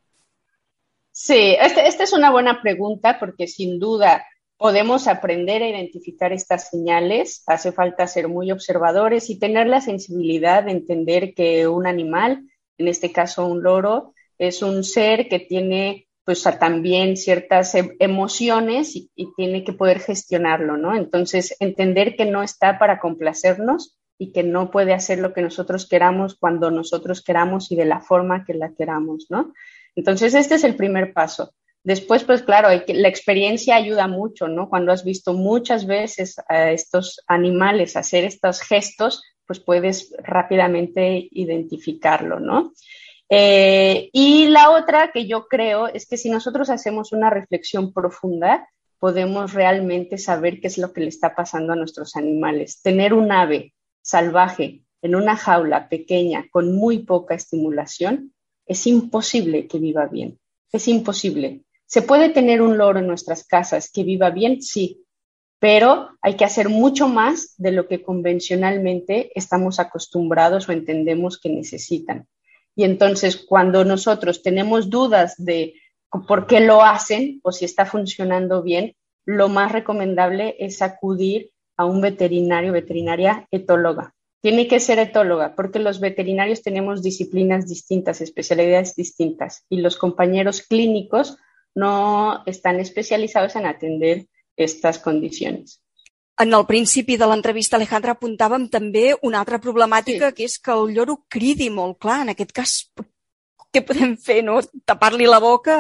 Sí, 1.12 1.56
este- 1.60 1.88
esta 1.88 2.04
es 2.04 2.14
una 2.14 2.32
buena 2.32 2.62
pregunta 2.62 3.18
porque 3.20 3.48
sin 3.48 3.80
duda 3.80 4.24
podemos 4.58 5.08
aprender 5.08 5.62
a 5.64 5.70
identificar 5.70 6.34
estas 6.34 6.70
señales. 6.70 7.44
Hace 7.48 7.72
falta 7.72 8.08
ser 8.08 8.28
muy 8.28 8.52
observadores 8.52 9.30
y 9.30 9.40
tener 9.40 9.68
la 9.68 9.82
sensibilidad 9.82 10.64
de 10.64 10.72
entender 10.72 11.34
que 11.34 11.68
un 11.68 11.88
animal, 11.88 12.50
en 12.78 12.88
este 12.88 13.12
caso 13.12 13.46
un 13.46 13.64
loro, 13.64 14.14
es 14.38 14.62
un 14.62 14.84
ser 14.84 15.28
que 15.30 15.40
tiene 15.40 16.08
pues 16.24 16.44
también 16.60 17.18
ciertas 17.18 17.76
e- 17.76 17.96
emociones 18.00 18.96
y, 18.96 19.12
y 19.16 19.32
tiene 19.36 19.64
que 19.64 19.74
poder 19.74 20.00
gestionarlo, 20.00 20.76
¿no? 20.76 20.96
Entonces, 20.96 21.56
entender 21.60 22.16
que 22.16 22.26
no 22.26 22.42
está 22.42 22.80
para 22.80 23.00
complacernos 23.00 23.96
y 24.18 24.32
que 24.32 24.42
no 24.42 24.72
puede 24.72 24.94
hacer 24.94 25.20
lo 25.20 25.34
que 25.34 25.44
nosotros 25.44 25.88
queramos 25.88 26.36
cuando 26.36 26.72
nosotros 26.72 27.22
queramos 27.22 27.72
y 27.72 27.76
de 27.76 27.86
la 27.86 28.00
forma 28.00 28.44
que 28.44 28.56
la 28.56 28.74
queramos, 28.74 29.28
¿no? 29.30 29.54
Entonces, 29.96 30.34
este 30.34 30.56
es 30.56 30.64
el 30.64 30.76
primer 30.76 31.14
paso. 31.14 31.54
Después, 31.86 32.24
pues 32.24 32.42
claro, 32.42 32.70
la 32.88 33.08
experiencia 33.08 33.76
ayuda 33.76 34.08
mucho, 34.08 34.48
¿no? 34.48 34.70
Cuando 34.70 34.92
has 34.92 35.06
visto 35.06 35.34
muchas 35.34 35.86
veces 35.86 36.36
a 36.50 36.72
estos 36.72 37.22
animales 37.28 37.96
hacer 37.96 38.24
estos 38.24 38.62
gestos, 38.62 39.22
pues 39.46 39.60
puedes 39.60 40.12
rápidamente 40.24 41.28
identificarlo, 41.30 42.40
¿no? 42.40 42.74
Eh, 43.30 44.10
y 44.12 44.48
la 44.48 44.72
otra 44.72 45.12
que 45.12 45.28
yo 45.28 45.48
creo 45.48 45.88
es 45.88 46.08
que 46.08 46.18
si 46.18 46.32
nosotros 46.32 46.72
hacemos 46.72 47.12
una 47.12 47.30
reflexión 47.30 47.94
profunda, 47.94 48.68
podemos 48.98 49.54
realmente 49.54 50.18
saber 50.18 50.60
qué 50.60 50.66
es 50.66 50.80
lo 50.80 50.92
que 50.92 51.02
le 51.02 51.10
está 51.10 51.36
pasando 51.36 51.74
a 51.74 51.76
nuestros 51.76 52.16
animales. 52.16 52.82
Tener 52.82 53.14
un 53.14 53.32
ave 53.32 53.76
salvaje 54.02 54.82
en 55.04 55.14
una 55.14 55.36
jaula 55.36 55.88
pequeña 55.88 56.48
con 56.50 56.76
muy 56.76 57.04
poca 57.04 57.36
estimulación 57.36 58.34
es 58.66 58.88
imposible 58.88 59.68
que 59.68 59.78
viva 59.78 60.08
bien. 60.08 60.40
Es 60.72 60.88
imposible. 60.88 61.65
¿Se 61.86 62.02
puede 62.02 62.30
tener 62.30 62.62
un 62.62 62.78
loro 62.78 63.00
en 63.00 63.08
nuestras 63.08 63.46
casas 63.46 63.92
que 63.92 64.04
viva 64.04 64.30
bien? 64.30 64.62
Sí, 64.62 65.06
pero 65.60 66.10
hay 66.22 66.36
que 66.36 66.46
hacer 66.46 66.70
mucho 66.70 67.08
más 67.08 67.56
de 67.58 67.72
lo 67.72 67.88
que 67.88 68.02
convencionalmente 68.02 69.32
estamos 69.36 69.80
acostumbrados 69.80 70.68
o 70.68 70.72
entendemos 70.72 71.40
que 71.40 71.50
necesitan. 71.50 72.28
Y 72.76 72.84
entonces, 72.84 73.38
cuando 73.38 73.86
nosotros 73.86 74.44
tenemos 74.44 74.90
dudas 74.90 75.36
de 75.38 75.76
por 76.28 76.48
qué 76.48 76.60
lo 76.60 76.84
hacen 76.84 77.40
o 77.44 77.52
si 77.52 77.66
está 77.66 77.86
funcionando 77.86 78.62
bien, 78.62 78.96
lo 79.26 79.50
más 79.50 79.72
recomendable 79.72 80.56
es 80.60 80.82
acudir 80.82 81.52
a 81.78 81.86
un 81.86 82.02
veterinario, 82.02 82.74
veterinaria 82.74 83.48
etóloga. 83.52 84.14
Tiene 84.42 84.68
que 84.68 84.80
ser 84.80 85.00
etóloga 85.00 85.56
porque 85.56 85.80
los 85.80 86.00
veterinarios 86.00 86.62
tenemos 86.62 87.02
disciplinas 87.02 87.68
distintas, 87.68 88.22
especialidades 88.22 88.96
distintas 88.96 89.66
y 89.70 89.78
los 89.78 89.98
compañeros 89.98 90.62
clínicos 90.62 91.38
no 91.76 92.44
están 92.46 92.80
especializados 92.80 93.56
en 93.56 93.66
atender 93.66 94.28
estas 94.56 95.00
condiciones. 95.00 95.82
En 96.38 96.54
el 96.54 96.66
principi 96.68 97.16
de 97.16 97.28
l'entrevista, 97.30 97.78
Alejandra, 97.78 98.16
apuntàvem 98.16 98.66
també 98.72 99.14
una 99.24 99.40
altra 99.40 99.60
problemàtica, 99.64 100.32
sí. 100.32 100.36
que 100.36 100.48
és 100.50 100.58
que 100.60 100.74
el 100.74 100.90
lloro 100.96 101.22
cridi 101.32 101.70
molt 101.72 102.00
clar. 102.04 102.22
En 102.26 102.34
aquest 102.34 102.52
cas, 102.56 102.74
què 103.72 103.84
podem 103.88 104.18
fer, 104.20 104.42
no? 104.44 104.58
Tapar-li 104.88 105.28
la 105.30 105.40
boca 105.44 105.78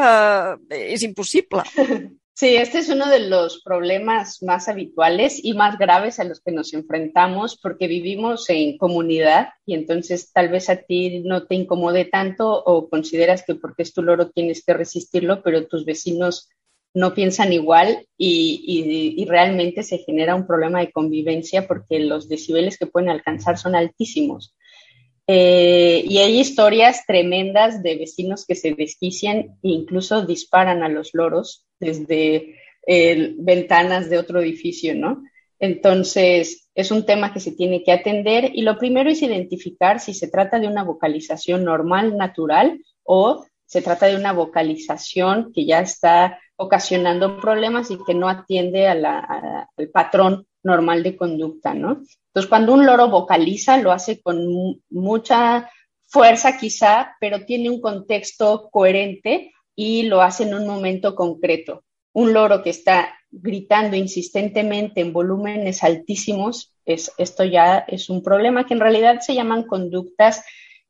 eh, 0.69 0.85
és 0.95 1.03
impossible. 1.07 1.65
Sí, 2.37 2.57
este 2.57 2.79
es 2.79 2.89
uno 2.89 3.09
de 3.09 3.29
los 3.29 3.61
problemas 3.63 4.43
más 4.43 4.67
habituales 4.67 5.39
y 5.41 5.53
más 5.53 5.77
graves 5.77 6.19
a 6.19 6.25
los 6.25 6.41
que 6.41 6.51
nos 6.51 6.73
enfrentamos 6.73 7.57
porque 7.57 7.87
vivimos 7.87 8.49
en 8.49 8.77
comunidad 8.77 9.51
y 9.65 9.73
entonces 9.73 10.33
tal 10.33 10.49
vez 10.49 10.69
a 10.69 10.75
ti 10.75 11.21
no 11.21 11.47
te 11.47 11.55
incomode 11.55 12.03
tanto 12.03 12.61
o 12.61 12.89
consideras 12.89 13.45
que 13.45 13.55
porque 13.55 13.83
es 13.83 13.93
tu 13.93 14.03
loro 14.03 14.31
tienes 14.31 14.65
que 14.65 14.73
resistirlo, 14.73 15.43
pero 15.43 15.65
tus 15.67 15.85
vecinos 15.85 16.49
no 16.93 17.13
piensan 17.13 17.53
igual 17.53 18.05
y, 18.17 19.25
realmente 19.29 19.81
se 19.83 19.99
genera 19.99 20.35
un 20.35 20.45
problema 20.45 20.81
de 20.81 20.91
convivencia 20.91 21.65
porque 21.69 22.01
los 22.01 22.27
decibeles 22.27 22.77
que 22.77 22.85
pueden 22.85 23.07
alcanzar 23.07 23.57
son 23.57 23.75
altísimos. 23.75 24.53
Eh, 25.25 26.03
y 26.05 26.17
hay 26.17 26.37
historias 26.37 27.05
tremendas 27.07 27.81
de 27.81 27.95
vecinos 27.95 28.45
que 28.45 28.55
se 28.55 28.73
desquician 28.73 29.57
e 29.63 29.69
incluso 29.69 30.25
disparan 30.25 30.83
a 30.83 30.89
los 30.89 31.11
loros 31.13 31.64
desde 31.79 32.55
eh, 32.87 33.35
ventanas 33.37 34.09
de 34.09 34.17
otro 34.17 34.41
edificio, 34.41 34.95
¿no? 34.95 35.23
Entonces, 35.59 36.69
es 36.75 36.91
un 36.91 37.05
tema 37.05 37.33
que 37.33 37.39
se 37.39 37.53
tiene 37.53 37.83
que 37.83 37.91
atender 37.91 38.51
y 38.53 38.61
lo 38.61 38.77
primero 38.77 39.09
es 39.09 39.21
identificar 39.21 39.99
si 39.99 40.13
se 40.13 40.27
trata 40.27 40.59
de 40.59 40.67
una 40.67 40.83
vocalización 40.83 41.63
normal, 41.63 42.17
natural 42.17 42.81
o 43.03 43.45
se 43.65 43.81
trata 43.81 44.05
de 44.07 44.15
una 44.15 44.33
vocalización 44.33 45.51
que 45.53 45.65
ya 45.65 45.79
está 45.79 46.39
ocasionando 46.57 47.39
problemas 47.39 47.89
y 47.91 47.97
que 48.05 48.13
no 48.13 48.29
atiende 48.29 48.87
al 48.87 49.05
patrón 49.91 50.45
normal 50.63 51.03
de 51.03 51.15
conducta, 51.15 51.73
¿no? 51.73 52.01
Entonces, 52.27 52.49
cuando 52.49 52.73
un 52.73 52.85
loro 52.85 53.09
vocaliza, 53.09 53.77
lo 53.77 53.91
hace 53.91 54.21
con 54.21 54.81
mucha 54.89 55.69
fuerza 56.07 56.57
quizá, 56.57 57.15
pero 57.19 57.45
tiene 57.45 57.69
un 57.69 57.81
contexto 57.81 58.69
coherente 58.71 59.51
y 59.75 60.03
lo 60.03 60.21
hace 60.21 60.43
en 60.43 60.53
un 60.53 60.65
momento 60.65 61.15
concreto. 61.15 61.83
Un 62.13 62.33
loro 62.33 62.63
que 62.63 62.69
está 62.69 63.13
gritando 63.29 63.97
insistentemente 63.97 65.01
en 65.01 65.11
volúmenes 65.11 65.83
altísimos, 65.83 66.73
es, 66.85 67.11
esto 67.17 67.43
ya 67.43 67.79
es 67.79 68.09
un 68.09 68.23
problema 68.23 68.65
que 68.65 68.73
en 68.73 68.79
realidad 68.79 69.19
se 69.19 69.35
llaman 69.35 69.63
conductas 69.63 70.43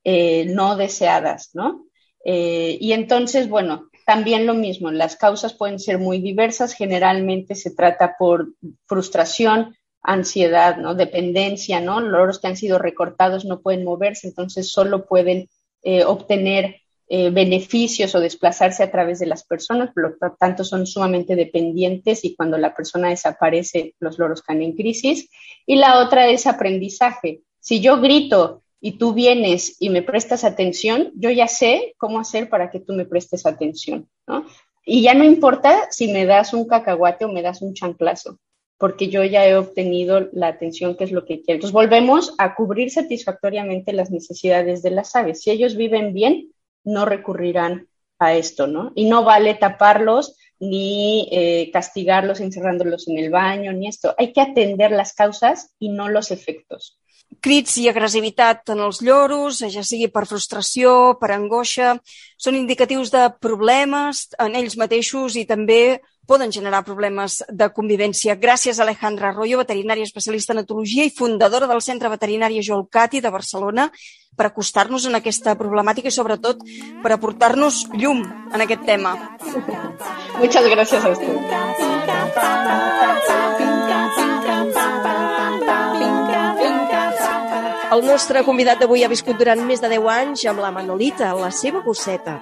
eh, 0.04 0.46
no 0.46 0.76
deseadas, 0.76 1.52
¿no? 1.54 1.86
Eh, 2.24 2.78
y 2.80 2.94
entonces, 2.94 3.50
bueno, 3.50 3.90
también 4.06 4.46
lo 4.46 4.54
mismo, 4.54 4.92
las 4.92 5.16
causas 5.16 5.54
pueden 5.54 5.80
ser 5.80 5.98
muy 5.98 6.20
diversas, 6.20 6.74
generalmente 6.74 7.56
se 7.56 7.72
trata 7.72 8.16
por 8.20 8.50
frustración, 8.86 9.76
ansiedad, 10.02 10.78
¿no? 10.78 10.94
Dependencia, 10.94 11.80
¿no? 11.82 12.00
Loros 12.02 12.40
que 12.40 12.48
han 12.48 12.58
sido 12.58 12.78
recortados 12.78 13.46
no 13.46 13.62
pueden 13.62 13.84
moverse, 13.84 14.28
entonces 14.28 14.72
solo 14.72 15.06
pueden 15.06 15.50
eh, 15.82 16.04
obtener 16.04 16.82
eh, 17.08 17.30
beneficios 17.30 18.16
o 18.16 18.20
desplazarse 18.20 18.82
a 18.82 18.90
través 18.90 19.20
de 19.20 19.28
las 19.28 19.44
personas, 19.44 19.92
por 19.94 20.20
lo 20.20 20.36
tanto 20.40 20.64
son 20.64 20.88
sumamente 20.88 21.36
dependientes 21.36 22.26
y 22.26 22.36
cuando 22.36 22.58
la 22.58 22.74
persona 22.74 23.10
desaparece, 23.10 23.94
los 24.00 24.18
loros 24.18 24.42
caen 24.42 24.64
en 24.64 24.74
crisis. 24.74 25.30
Y 25.68 25.76
la 25.76 26.00
otra 26.00 26.28
es 26.30 26.48
aprendizaje. 26.48 27.42
Si 27.60 27.80
yo 27.80 28.02
grito 28.02 28.64
y 28.82 28.94
tú 28.94 29.14
vienes 29.14 29.78
y 29.80 29.90
me 29.90 30.02
prestas 30.02 30.44
atención, 30.44 31.12
yo 31.16 31.30
ya 31.30 31.48
sé 31.48 31.94
cómo 31.98 32.20
hacer 32.20 32.50
para 32.50 32.72
que 32.72 32.80
tú 32.80 32.94
me 32.94 33.06
prestes 33.06 33.46
atención, 33.46 34.10
¿no? 34.26 34.46
Y 34.84 35.02
ya 35.02 35.14
no 35.14 35.24
importa 35.24 35.88
si 35.92 36.08
me 36.08 36.26
das 36.26 36.54
un 36.54 36.68
cacahuate 36.68 37.26
o 37.26 37.32
me 37.32 37.42
das 37.42 37.62
un 37.62 37.74
chanclazo, 37.74 38.40
porque 38.78 39.10
yo 39.10 39.24
ya 39.24 39.48
he 39.48 39.56
obtenido 39.56 40.30
la 40.32 40.48
atención 40.48 40.96
que 40.96 41.04
es 41.04 41.12
lo 41.12 41.26
que 41.26 41.42
quiero. 41.42 41.58
Entonces 41.58 41.74
volvemos 41.74 42.34
a 42.38 42.56
cubrir 42.56 42.92
satisfactoriamente 42.92 43.94
las 43.94 44.12
necesidades 44.12 44.84
de 44.84 44.92
las 44.92 45.16
aves. 45.16 45.42
Si 45.42 45.50
ellos 45.50 45.76
viven 45.76 46.14
bien, 46.14 46.52
no 46.86 47.06
recurrirán 47.06 47.88
a 48.20 48.34
esto, 48.34 48.68
¿no? 48.68 48.92
Y 48.96 49.06
no 49.06 49.24
vale 49.24 49.56
taparlos 49.56 50.38
ni 50.60 51.28
eh, 51.32 51.70
castigarlos 51.72 52.40
encerrándolos 52.40 53.08
en 53.08 53.18
el 53.18 53.30
baño, 53.30 53.74
ni 53.74 53.88
esto. 53.88 54.16
Hay 54.18 54.32
que 54.32 54.42
atender 54.42 54.92
las 54.92 55.14
causas 55.14 55.74
y 55.80 55.90
no 55.90 56.08
los 56.08 56.32
efectos. 56.32 56.98
Crits 57.46 57.78
i 57.78 57.86
agressivitat 57.92 58.74
en 58.74 58.82
els 58.88 59.04
lloros, 59.06 59.62
ja 59.62 59.84
sigui 59.86 60.10
per 60.10 60.26
frustració, 60.26 61.16
per 61.22 61.30
angoixa, 61.36 61.94
són 62.42 62.58
indicatius 62.58 63.14
de 63.14 63.28
problemes 63.42 64.26
en 64.42 64.58
ells 64.58 64.78
mateixos 64.82 65.38
i 65.38 65.46
també 65.46 66.02
poden 66.26 66.50
generar 66.50 66.82
problemes 66.86 67.44
de 67.54 67.70
convivència. 67.70 68.34
Gràcies 68.42 68.80
a 68.80 68.84
Alejandra 68.84 69.30
Arroyo, 69.30 69.60
veterinària 69.62 70.08
especialista 70.08 70.56
en 70.56 70.64
etologia 70.64 71.06
i 71.06 71.14
fundadora 71.14 71.70
del 71.70 71.84
Centre 71.86 72.10
Veterinari 72.10 72.62
Cati 72.90 73.22
de 73.22 73.30
Barcelona, 73.30 73.92
per 74.36 74.48
acostar-nos 74.48 75.06
en 75.06 75.16
aquesta 75.16 75.56
problemàtica 75.56 76.10
i 76.10 76.12
sobretot 76.12 76.64
per 77.04 77.12
aportar-nos 77.14 77.86
llum 77.94 78.26
en 78.54 78.62
aquest 78.62 78.86
tema. 78.86 79.38
Muchas 80.40 80.66
gracias 80.68 81.06
a 81.06 81.10
usted. 81.10 81.95
El 87.96 88.02
nostre 88.04 88.42
convidat 88.44 88.82
d'avui 88.82 89.06
ha 89.06 89.08
viscut 89.08 89.38
durant 89.40 89.62
més 89.64 89.80
de 89.80 89.88
10 89.88 90.08
anys 90.12 90.42
amb 90.52 90.60
la 90.60 90.72
Manolita, 90.76 91.30
la 91.40 91.48
seva 91.56 91.80
gosseta. 91.86 92.34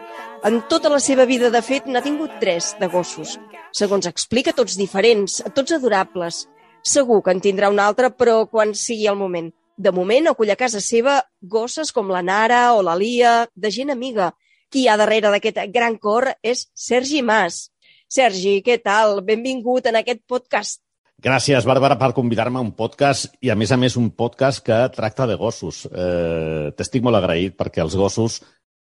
En 0.49 0.55
tota 0.71 0.89
la 0.89 0.97
seva 1.03 1.27
vida, 1.29 1.51
de 1.53 1.59
fet, 1.61 1.85
n'ha 1.85 2.01
tingut 2.01 2.39
tres 2.41 2.71
de 2.79 2.87
gossos. 2.89 3.35
Segons 3.77 4.07
explica, 4.09 4.55
tots 4.57 4.79
diferents, 4.79 5.35
tots 5.53 5.75
adorables. 5.77 6.39
Segur 6.81 7.19
que 7.21 7.35
en 7.35 7.43
tindrà 7.43 7.69
un 7.69 7.81
altre, 7.83 8.09
però 8.09 8.47
quan 8.49 8.73
sigui 8.73 9.05
el 9.11 9.19
moment. 9.19 9.51
De 9.77 9.93
moment, 9.93 10.31
acull 10.31 10.49
a 10.49 10.57
casa 10.57 10.81
seva 10.81 11.19
gosses 11.57 11.93
com 11.93 12.09
la 12.09 12.23
Nara 12.25 12.63
o 12.73 12.81
la 12.81 12.97
Lia, 12.97 13.35
de 13.53 13.69
gent 13.77 13.93
amiga. 13.93 14.31
Qui 14.73 14.87
hi 14.87 14.89
ha 14.89 14.97
darrere 14.97 15.29
d'aquest 15.35 15.59
gran 15.75 15.99
cor 16.01 16.31
és 16.41 16.65
Sergi 16.73 17.21
Mas. 17.21 17.67
Sergi, 18.09 18.63
què 18.65 18.81
tal? 18.81 19.19
Benvingut 19.21 19.85
en 19.85 20.01
aquest 20.01 20.25
podcast. 20.25 20.81
Gràcies, 21.23 21.63
Bàrbara, 21.63 21.95
per 21.95 22.09
convidar-me 22.11 22.59
a 22.59 22.63
un 22.65 22.73
podcast 22.75 23.37
i, 23.39 23.47
a 23.47 23.55
més 23.55 23.71
a 23.71 23.77
més, 23.79 23.93
un 23.95 24.09
podcast 24.11 24.59
que 24.65 24.75
tracta 24.91 25.23
de 25.29 25.37
gossos. 25.39 25.85
Eh, 25.87 26.73
T'estic 26.75 27.05
molt 27.05 27.15
agraït 27.15 27.55
perquè 27.55 27.79
els 27.79 27.95
gossos, 27.95 28.41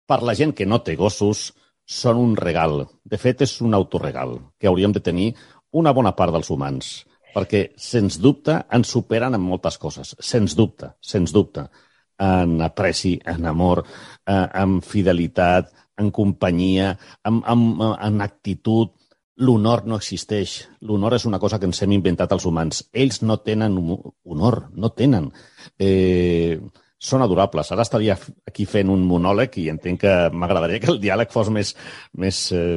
per 0.08 0.22
la 0.24 0.36
gent 0.40 0.54
que 0.56 0.68
no 0.70 0.80
té 0.80 0.96
gossos, 0.96 1.50
són 1.84 2.22
un 2.22 2.38
regal. 2.40 2.86
De 3.04 3.20
fet, 3.20 3.44
és 3.44 3.58
un 3.60 3.76
autoregal 3.76 4.38
que 4.56 4.70
hauríem 4.72 4.96
de 4.96 5.02
tenir 5.04 5.34
una 5.82 5.92
bona 5.92 6.14
part 6.16 6.32
dels 6.32 6.48
humans, 6.56 6.94
perquè, 7.36 7.66
sens 7.76 8.22
dubte, 8.24 8.56
ens 8.72 8.96
superen 8.96 9.36
en 9.36 9.44
moltes 9.44 9.76
coses. 9.82 10.16
Sens 10.24 10.56
dubte, 10.56 10.94
sens 11.02 11.36
dubte. 11.36 11.68
En 12.24 12.56
apreci, 12.64 13.18
en 13.34 13.52
amor, 13.52 13.84
eh, 13.84 14.46
en 14.64 14.80
fidelitat, 14.80 15.76
en 16.00 16.16
companyia, 16.16 16.94
en, 17.28 17.44
en, 17.44 17.68
en 18.00 18.24
actitud, 18.24 18.96
L'honor 19.40 19.86
no 19.88 19.98
existeix. 20.00 20.58
L'honor 20.84 21.16
és 21.16 21.26
una 21.30 21.40
cosa 21.40 21.60
que 21.60 21.68
ens 21.70 21.80
hem 21.84 21.94
inventat 21.96 22.34
els 22.36 22.46
humans. 22.46 22.84
Ells 22.92 23.22
no 23.24 23.40
tenen 23.40 23.78
honor, 23.80 24.66
no 24.76 24.92
tenen. 24.92 25.30
Eh, 25.80 26.60
són 27.00 27.24
adorables. 27.24 27.72
Ara 27.72 27.86
estaria 27.88 28.18
aquí 28.48 28.66
fent 28.68 28.92
un 28.92 29.06
monòleg 29.08 29.56
i 29.62 29.70
entenc 29.72 30.02
que 30.04 30.16
m'agradaria 30.36 30.84
que 30.84 30.92
el 30.92 31.00
diàleg 31.00 31.32
fos 31.32 31.50
més, 31.56 31.72
més, 32.20 32.42
eh, 32.52 32.76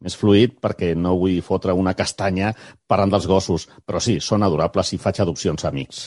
més 0.00 0.16
fluid 0.16 0.54
perquè 0.62 0.94
no 0.94 1.16
vull 1.18 1.40
fotre 1.42 1.74
una 1.74 1.96
castanya 1.98 2.54
parlant 2.86 3.16
dels 3.16 3.26
gossos. 3.26 3.66
Però 3.84 3.98
sí, 3.98 4.20
són 4.22 4.46
adorables 4.46 4.94
i 4.94 5.02
faig 5.02 5.20
adopcions 5.20 5.66
a 5.66 5.74
amics. 5.74 6.06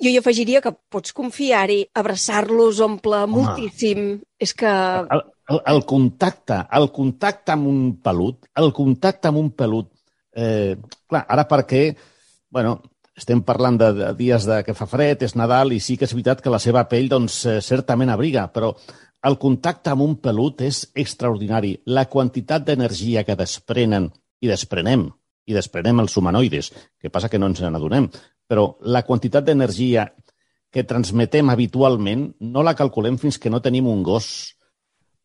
Jo 0.00 0.08
hi 0.08 0.16
afegiria 0.16 0.62
que 0.64 0.72
pots 0.72 1.12
confiar-hi, 1.12 1.82
abraçar-los 1.92 2.80
omple 2.80 3.20
Home. 3.26 3.34
moltíssim. 3.36 4.14
És 4.40 4.56
que... 4.56 4.70
El, 5.12 5.26
el, 5.50 5.60
el 5.66 5.84
contacte, 5.84 6.62
el 6.78 6.88
contacte 6.94 7.54
amb 7.56 7.66
un 7.70 7.82
pelut, 8.04 8.46
el 8.62 8.72
contacte 8.76 9.30
amb 9.30 9.40
un 9.42 9.50
pelut, 9.58 9.90
eh, 10.36 10.76
clar, 11.10 11.24
ara 11.26 11.46
perquè, 11.50 11.82
bueno, 12.54 12.78
estem 13.18 13.42
parlant 13.44 13.76
de, 13.80 13.90
de 13.98 14.10
dies 14.16 14.46
de 14.48 14.60
que 14.64 14.76
fa 14.78 14.86
fred, 14.88 15.24
és 15.26 15.34
Nadal, 15.36 15.74
i 15.74 15.80
sí 15.82 15.98
que 15.98 16.06
és 16.06 16.14
veritat 16.14 16.40
que 16.44 16.52
la 16.52 16.62
seva 16.62 16.86
pell, 16.88 17.10
doncs, 17.10 17.42
eh, 17.50 17.58
certament 17.64 18.12
abriga, 18.14 18.46
però 18.54 18.72
el 19.26 19.36
contacte 19.42 19.92
amb 19.92 20.06
un 20.06 20.14
pelut 20.22 20.62
és 20.64 20.84
extraordinari. 20.96 21.74
La 21.92 22.06
quantitat 22.08 22.64
d'energia 22.64 23.26
que 23.26 23.36
desprenen 23.36 24.08
i 24.40 24.48
desprenem, 24.48 25.08
i 25.50 25.56
desprenem 25.56 26.00
els 26.00 26.16
humanoides, 26.16 26.70
que 26.96 27.10
passa 27.12 27.28
que 27.28 27.38
no 27.42 27.50
ens 27.50 27.60
n'adonem, 27.60 28.06
però 28.48 28.70
la 28.86 29.02
quantitat 29.04 29.44
d'energia 29.44 30.06
que 30.70 30.86
transmetem 30.86 31.50
habitualment 31.50 32.28
no 32.54 32.62
la 32.62 32.76
calculem 32.78 33.18
fins 33.18 33.36
que 33.42 33.50
no 33.50 33.60
tenim 33.60 33.90
un 33.90 34.04
gos 34.06 34.54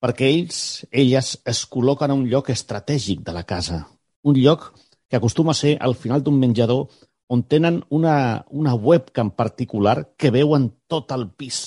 perquè 0.06 0.28
ells, 0.30 0.58
elles, 0.94 1.32
es 1.50 1.64
col·loquen 1.66 2.12
a 2.14 2.16
un 2.20 2.28
lloc 2.30 2.52
estratègic 2.54 3.24
de 3.26 3.34
la 3.34 3.42
casa. 3.50 3.80
Un 4.22 4.38
lloc 4.38 4.68
que 5.10 5.18
acostuma 5.18 5.56
a 5.56 5.58
ser 5.58 5.72
al 5.82 5.96
final 5.98 6.22
d'un 6.22 6.38
menjador 6.38 6.92
on 7.34 7.42
tenen 7.50 7.80
una, 7.90 8.46
una 8.54 8.76
webcam 8.76 9.32
particular 9.34 10.12
que 10.14 10.30
veuen 10.30 10.70
tot 10.86 11.10
el 11.16 11.26
pis, 11.34 11.58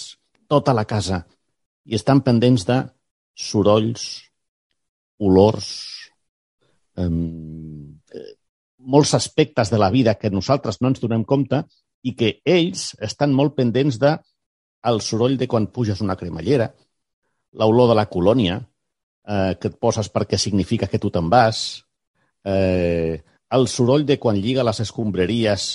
tota 0.46 0.70
la 0.70 0.86
casa, 0.86 1.24
i 1.82 1.98
estan 1.98 2.22
pendents 2.22 2.62
de 2.68 2.78
sorolls, 3.34 4.06
olors, 5.18 5.68
eh, 6.94 7.10
molts 8.78 9.16
aspectes 9.18 9.74
de 9.74 9.82
la 9.82 9.90
vida 9.90 10.14
que 10.14 10.30
nosaltres 10.30 10.78
no 10.78 10.92
ens 10.92 11.02
donem 11.02 11.26
compte 11.26 11.64
i 12.06 12.14
que 12.14 12.36
ells 12.46 12.92
estan 13.02 13.34
molt 13.34 13.58
pendents 13.58 13.98
de 13.98 14.14
el 14.86 15.02
soroll 15.02 15.34
de 15.40 15.48
quan 15.50 15.72
puges 15.74 16.04
una 16.04 16.14
cremallera, 16.14 16.70
l'olor 17.52 17.88
de 17.90 17.96
la 17.98 18.08
colònia, 18.10 18.58
eh, 19.28 19.54
que 19.60 19.70
et 19.72 19.78
poses 19.80 20.10
perquè 20.12 20.38
significa 20.38 20.88
que 20.88 20.98
tu 20.98 21.10
te'n 21.10 21.28
vas, 21.30 21.84
eh, 22.44 23.22
el 23.50 23.68
soroll 23.68 24.04
de 24.04 24.18
quan 24.20 24.36
lliga 24.36 24.64
les 24.66 24.80
escombraries 24.84 25.68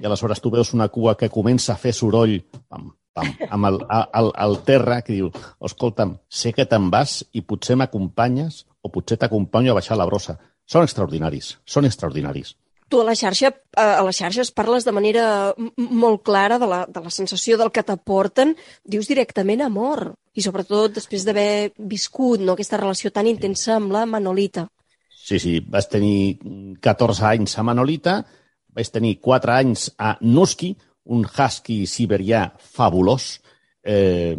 i 0.00 0.04
aleshores 0.04 0.40
tu 0.40 0.50
veus 0.50 0.72
una 0.72 0.88
cua 0.88 1.16
que 1.16 1.28
comença 1.28 1.74
a 1.74 1.80
fer 1.80 1.92
soroll 1.92 2.38
pam, 2.68 2.88
pam, 3.12 3.34
amb 3.50 3.68
el, 3.68 3.82
el, 4.20 4.30
el 4.46 4.56
terra 4.64 5.02
que 5.04 5.12
diu, 5.12 5.32
escolta'm, 5.64 6.16
sé 6.28 6.54
que 6.56 6.66
te'n 6.68 6.88
vas 6.92 7.20
i 7.32 7.44
potser 7.44 7.76
m'acompanyes 7.76 8.64
o 8.80 8.92
potser 8.94 9.18
t'acompanyo 9.20 9.74
a 9.74 9.80
baixar 9.80 9.98
la 9.98 10.08
brossa. 10.08 10.38
Són 10.68 10.84
extraordinaris, 10.84 11.56
són 11.64 11.88
extraordinaris. 11.88 12.54
Tu 12.88 13.00
a 13.00 13.04
la 13.04 13.14
xarxa, 13.16 13.50
a 13.76 14.00
les 14.04 14.16
xarxes 14.16 14.50
parles 14.56 14.86
de 14.86 14.92
manera 14.96 15.24
molt 15.76 16.22
clara 16.24 16.56
de 16.60 16.68
la, 16.68 16.78
de 16.88 17.02
la 17.04 17.12
sensació 17.12 17.58
del 17.60 17.72
que 17.72 17.84
t'aporten, 17.84 18.54
dius 18.84 19.10
directament 19.10 19.60
amor, 19.64 20.14
i 20.38 20.44
sobretot 20.44 20.94
després 21.00 21.26
d'haver 21.26 21.74
viscut 21.90 22.42
no, 22.44 22.54
aquesta 22.54 22.78
relació 22.78 23.10
tan 23.14 23.26
intensa 23.26 23.74
amb 23.76 23.92
la 23.94 24.04
Manolita. 24.06 24.68
Sí, 25.10 25.40
sí, 25.42 25.58
vaig 25.60 25.88
tenir 25.90 26.38
14 26.84 27.26
anys 27.32 27.58
a 27.58 27.64
Manolita, 27.66 28.20
vaig 28.72 28.90
tenir 28.94 29.18
4 29.24 29.56
anys 29.58 29.88
a 29.98 30.14
Nusky, 30.22 30.72
un 31.10 31.24
husky 31.26 31.82
siberià 31.90 32.46
fabulós, 32.56 33.38
eh, 33.82 34.36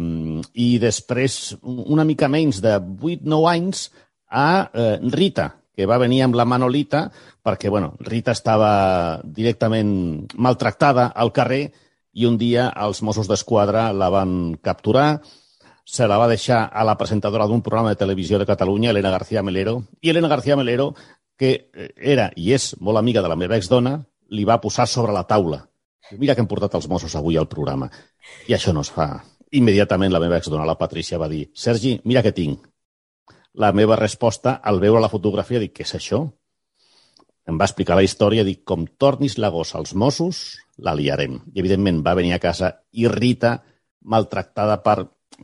i 0.54 0.68
després 0.82 1.56
una 1.62 2.06
mica 2.08 2.30
menys 2.32 2.62
de 2.64 2.78
8-9 2.80 3.50
anys 3.52 3.88
a 4.30 4.70
eh, 4.72 4.96
Rita, 5.12 5.50
que 5.76 5.86
va 5.86 6.00
venir 6.00 6.24
amb 6.24 6.36
la 6.38 6.46
Manolita 6.48 7.06
perquè, 7.44 7.70
bueno, 7.72 7.94
Rita 8.04 8.34
estava 8.36 9.20
directament 9.24 10.26
maltractada 10.36 11.10
al 11.14 11.32
carrer 11.32 11.62
i 12.12 12.26
un 12.26 12.36
dia 12.38 12.68
els 12.84 13.02
Mossos 13.06 13.30
d'Esquadra 13.30 13.90
la 13.94 14.10
van 14.12 14.56
capturar, 14.62 15.20
se 15.90 16.06
la 16.06 16.18
va 16.18 16.28
deixar 16.30 16.68
a 16.70 16.84
la 16.86 16.94
presentadora 16.96 17.48
d'un 17.50 17.64
programa 17.66 17.90
de 17.90 17.98
televisió 17.98 18.38
de 18.38 18.46
Catalunya, 18.46 18.90
Elena 18.90 19.10
García 19.10 19.42
Melero, 19.42 19.82
i 20.00 20.10
Elena 20.10 20.28
García 20.28 20.54
Melero, 20.54 20.94
que 21.36 21.50
eh, 21.74 21.88
era 21.98 22.28
i 22.36 22.52
és 22.54 22.76
molt 22.78 23.00
amiga 23.00 23.24
de 23.24 23.32
la 23.32 23.36
meva 23.40 23.58
exdona, 23.58 23.96
li 24.30 24.46
va 24.46 24.60
posar 24.62 24.86
sobre 24.86 25.12
la 25.12 25.24
taula. 25.26 25.64
Mira 26.14 26.36
que 26.36 26.44
hem 26.44 26.50
portat 26.50 26.76
els 26.78 26.86
Mossos 26.86 27.18
avui 27.18 27.36
al 27.40 27.50
programa. 27.50 27.90
I 28.46 28.54
això 28.54 28.70
no 28.72 28.86
es 28.86 28.92
fa. 28.94 29.08
Immediatament 29.50 30.14
la 30.14 30.22
meva 30.22 30.38
exdona, 30.38 30.68
la 30.68 30.78
Patricia, 30.78 31.18
va 31.18 31.28
dir 31.28 31.48
Sergi, 31.58 31.96
mira 32.04 32.22
què 32.22 32.30
tinc. 32.38 32.70
La 33.58 33.72
meva 33.74 33.98
resposta, 33.98 34.60
al 34.62 34.78
veure 34.78 35.02
la 35.02 35.10
fotografia, 35.10 35.58
dic, 35.58 35.74
què 35.74 35.88
és 35.88 35.98
això? 35.98 36.22
Em 37.50 37.58
va 37.58 37.66
explicar 37.66 37.96
la 37.98 38.06
història, 38.06 38.46
dic, 38.46 38.62
com 38.62 38.86
tornis 38.94 39.40
la 39.42 39.50
gossa 39.50 39.80
als 39.80 39.96
Mossos, 39.98 40.44
la 40.78 40.94
liarem. 40.94 41.40
I, 41.50 41.58
evidentment, 41.64 42.04
va 42.06 42.14
venir 42.14 42.36
a 42.36 42.42
casa 42.42 42.76
i 42.92 43.10
Rita, 43.10 43.56
maltractada 44.06 44.78
per 44.86 45.00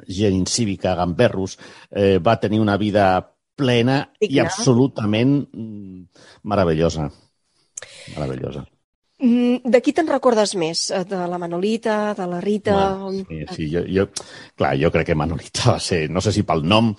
gent 0.07 0.35
incívica, 0.35 0.95
gamberros, 0.95 1.59
eh, 1.91 2.19
va 2.19 2.39
tenir 2.41 2.61
una 2.61 2.77
vida 2.77 3.33
plena 3.57 4.13
i 4.21 4.29
Digna. 4.29 4.45
absolutament 4.51 5.49
mm, 5.53 6.03
meravellosa. 6.45 7.11
Meravellosa. 8.15 8.67
Mm, 9.19 9.65
De 9.73 9.81
qui 9.81 9.95
te'n 9.97 10.09
recordes 10.13 10.53
més? 10.61 10.91
Eh, 10.93 11.05
De 11.09 11.27
la 11.27 11.39
Manolita, 11.41 12.15
de 12.15 12.27
la 12.29 12.41
Rita? 12.41 12.77
Bueno, 13.01 13.25
sí, 13.29 13.45
sí, 13.55 13.69
jo, 13.73 13.83
jo, 13.89 14.09
clar, 14.55 14.77
jo 14.77 14.91
crec 14.93 15.07
que 15.09 15.15
Manolita 15.17 15.73
va 15.73 15.81
ser, 15.81 16.11
no 16.11 16.21
sé 16.21 16.33
si 16.37 16.45
pel 16.45 16.61
nom, 16.69 16.93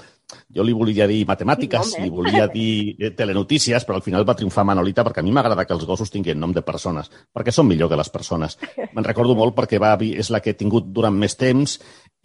jo 0.51 0.63
li 0.65 0.73
volia 0.75 1.05
dir 1.07 1.21
matemàtiques, 1.29 1.93
Nom, 1.93 2.01
eh? 2.01 2.03
li 2.03 2.09
volia 2.11 2.47
dir 2.51 2.95
eh, 2.99 3.11
telenotícies, 3.15 3.85
però 3.85 3.99
al 3.99 4.03
final 4.03 4.25
va 4.27 4.35
triomfar 4.35 4.65
Manolita 4.65 5.05
perquè 5.05 5.21
a 5.21 5.23
mi 5.23 5.31
m'agrada 5.31 5.63
que 5.63 5.77
els 5.77 5.85
gossos 5.87 6.11
tinguin 6.11 6.39
nom 6.41 6.51
de 6.55 6.65
persones, 6.65 7.11
perquè 7.31 7.53
són 7.53 7.69
millor 7.69 7.91
que 7.93 7.99
les 8.01 8.09
persones. 8.09 8.57
Me'n 8.97 9.05
recordo 9.05 9.37
molt 9.37 9.55
perquè 9.55 9.79
va, 9.79 9.93
és 10.01 10.33
la 10.33 10.41
que 10.41 10.51
he 10.55 10.57
tingut 10.59 10.89
durant 10.89 11.15
més 11.15 11.37
temps 11.37 11.77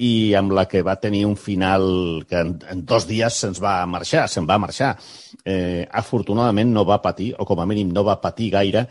i 0.02 0.35
amb 0.35 0.54
la 0.56 0.64
que 0.66 0.82
va 0.82 0.99
tenir 0.99 1.23
un 1.28 1.37
final 1.38 1.85
que 2.28 2.40
en, 2.42 2.56
en 2.73 2.82
dos 2.88 3.06
dies 3.06 3.37
se'ns 3.44 3.61
va 3.62 3.76
marxar, 3.87 4.26
se'n 4.30 4.49
va 4.49 4.59
marxar. 4.59 4.97
Eh, 5.44 5.87
afortunadament 6.02 6.73
no 6.75 6.87
va 6.88 7.02
patir, 7.04 7.32
o 7.38 7.47
com 7.47 7.62
a 7.62 7.66
mínim 7.71 7.92
no 7.94 8.04
va 8.09 8.21
patir 8.23 8.50
gaire, 8.54 8.87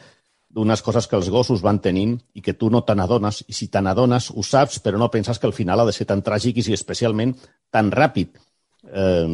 d'unes 0.51 0.83
coses 0.83 1.07
que 1.07 1.15
els 1.15 1.29
gossos 1.31 1.63
van 1.63 1.79
tenint 1.83 2.17
i 2.35 2.43
que 2.43 2.55
tu 2.59 2.69
no 2.71 2.83
te 2.87 2.95
n'adones, 2.95 3.41
i 3.47 3.55
si 3.55 3.67
te 3.71 3.81
n'adones 3.83 4.29
ho 4.31 4.43
saps, 4.43 4.79
però 4.83 4.99
no 4.99 5.11
penses 5.11 5.39
que 5.39 5.47
el 5.47 5.55
final 5.55 5.79
ha 5.79 5.87
de 5.87 5.95
ser 5.95 6.07
tan 6.07 6.23
tràgic 6.23 6.59
i 6.59 6.65
si 6.67 6.75
especialment 6.75 7.35
tan 7.71 7.91
ràpid. 7.91 8.39
Eh, 8.87 9.27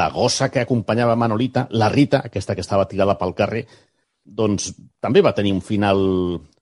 la 0.00 0.10
gossa 0.14 0.50
que 0.50 0.62
acompanyava 0.62 1.18
Manolita, 1.18 1.66
la 1.70 1.90
Rita, 1.90 2.22
aquesta 2.26 2.54
que 2.54 2.66
estava 2.66 2.88
tirada 2.90 3.18
pel 3.18 3.34
carrer, 3.34 3.64
doncs 4.24 4.72
també 5.02 5.22
va 5.22 5.34
tenir 5.34 5.54
un 5.54 5.62
final 5.64 5.98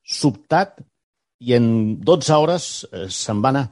sobtat 0.04 0.78
i 1.44 1.54
en 1.54 1.98
12 2.04 2.34
hores 2.34 2.70
eh, 2.92 3.06
se'n 3.12 3.44
va 3.44 3.52
anar. 3.54 3.68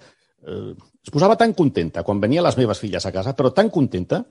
Eh, 0.46 0.74
es 1.02 1.12
posava 1.14 1.36
tan 1.38 1.52
contenta 1.58 2.04
quan 2.06 2.22
venia 2.22 2.44
les 2.44 2.56
meves 2.58 2.80
filles 2.82 3.06
a 3.06 3.12
casa, 3.14 3.34
però 3.34 3.52
tan 3.54 3.70
contenta 3.74 4.22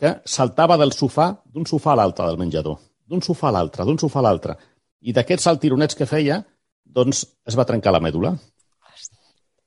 que 0.00 0.12
saltava 0.24 0.76
del 0.80 0.92
sofà, 0.92 1.30
d'un 1.44 1.66
sofà 1.68 1.92
a 1.92 2.00
l'altre 2.00 2.26
del 2.28 2.40
menjador, 2.40 2.78
d'un 3.08 3.22
sofà 3.24 3.48
a 3.48 3.56
l'altre, 3.56 3.84
d'un 3.84 3.98
sofà 4.00 4.20
a 4.20 4.26
l'altre. 4.28 4.56
I 5.06 5.12
d'aquests 5.16 5.48
saltironets 5.48 5.96
que 5.96 6.08
feia, 6.08 6.40
doncs 6.84 7.24
es 7.46 7.56
va 7.56 7.66
trencar 7.68 7.92
la 7.92 8.02
mèdula. 8.04 8.34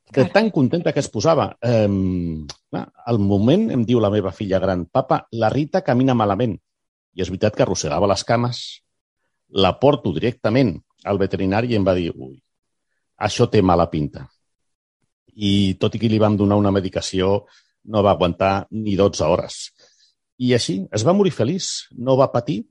De 0.10 0.26
tan 0.34 0.50
contenta 0.50 0.92
que 0.94 1.04
es 1.04 1.10
posava. 1.14 1.52
Eh, 1.62 1.86
clar, 2.70 2.86
al 3.06 3.20
moment 3.22 3.68
em 3.76 3.86
diu 3.86 4.02
la 4.02 4.10
meva 4.10 4.34
filla 4.34 4.60
gran, 4.62 4.88
papa, 4.90 5.22
la 5.38 5.52
Rita 5.54 5.84
camina 5.86 6.18
malament. 6.18 6.58
I 7.14 7.22
és 7.22 7.30
veritat 7.30 7.56
que 7.56 7.66
arrossegava 7.66 8.10
les 8.10 8.26
cames. 8.26 8.64
La 9.66 9.76
porto 9.82 10.14
directament 10.14 10.76
al 11.06 11.22
veterinari 11.22 11.74
i 11.74 11.78
em 11.78 11.86
va 11.86 11.94
dir, 11.98 12.10
ui, 12.16 12.36
això 13.30 13.50
té 13.50 13.62
mala 13.62 13.90
pinta. 13.90 14.26
I 15.36 15.76
tot 15.80 15.96
i 15.96 16.02
que 16.02 16.10
li 16.10 16.20
vam 16.22 16.38
donar 16.38 16.58
una 16.60 16.74
medicació, 16.76 17.46
no 17.90 18.04
va 18.06 18.16
aguantar 18.16 18.68
ni 18.72 18.96
12 19.00 19.26
hores. 19.26 19.62
I 20.40 20.54
així, 20.56 20.80
es 20.96 21.06
va 21.06 21.16
morir 21.16 21.34
feliç, 21.36 21.90
no 21.98 22.16
va 22.20 22.32
patir, 22.32 22.62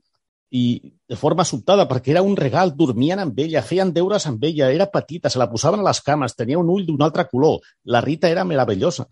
i 0.49 0.81
de 1.07 1.17
forma 1.17 1.45
sobtada, 1.45 1.85
perquè 1.89 2.15
era 2.15 2.23
un 2.25 2.35
regal, 2.37 2.73
dormien 2.75 3.21
amb 3.21 3.37
ella, 3.39 3.61
feien 3.61 3.93
deures 3.93 4.25
amb 4.25 4.43
ella, 4.43 4.71
era 4.73 4.89
petita, 4.89 5.29
se 5.29 5.37
la 5.37 5.49
posaven 5.51 5.83
a 5.83 5.85
les 5.85 6.01
cames, 6.01 6.33
tenia 6.35 6.57
un 6.57 6.69
ull 6.73 6.87
d'un 6.87 7.03
altre 7.05 7.27
color, 7.29 7.59
la 7.85 8.01
Rita 8.01 8.29
era 8.29 8.45
meravellosa 8.49 9.05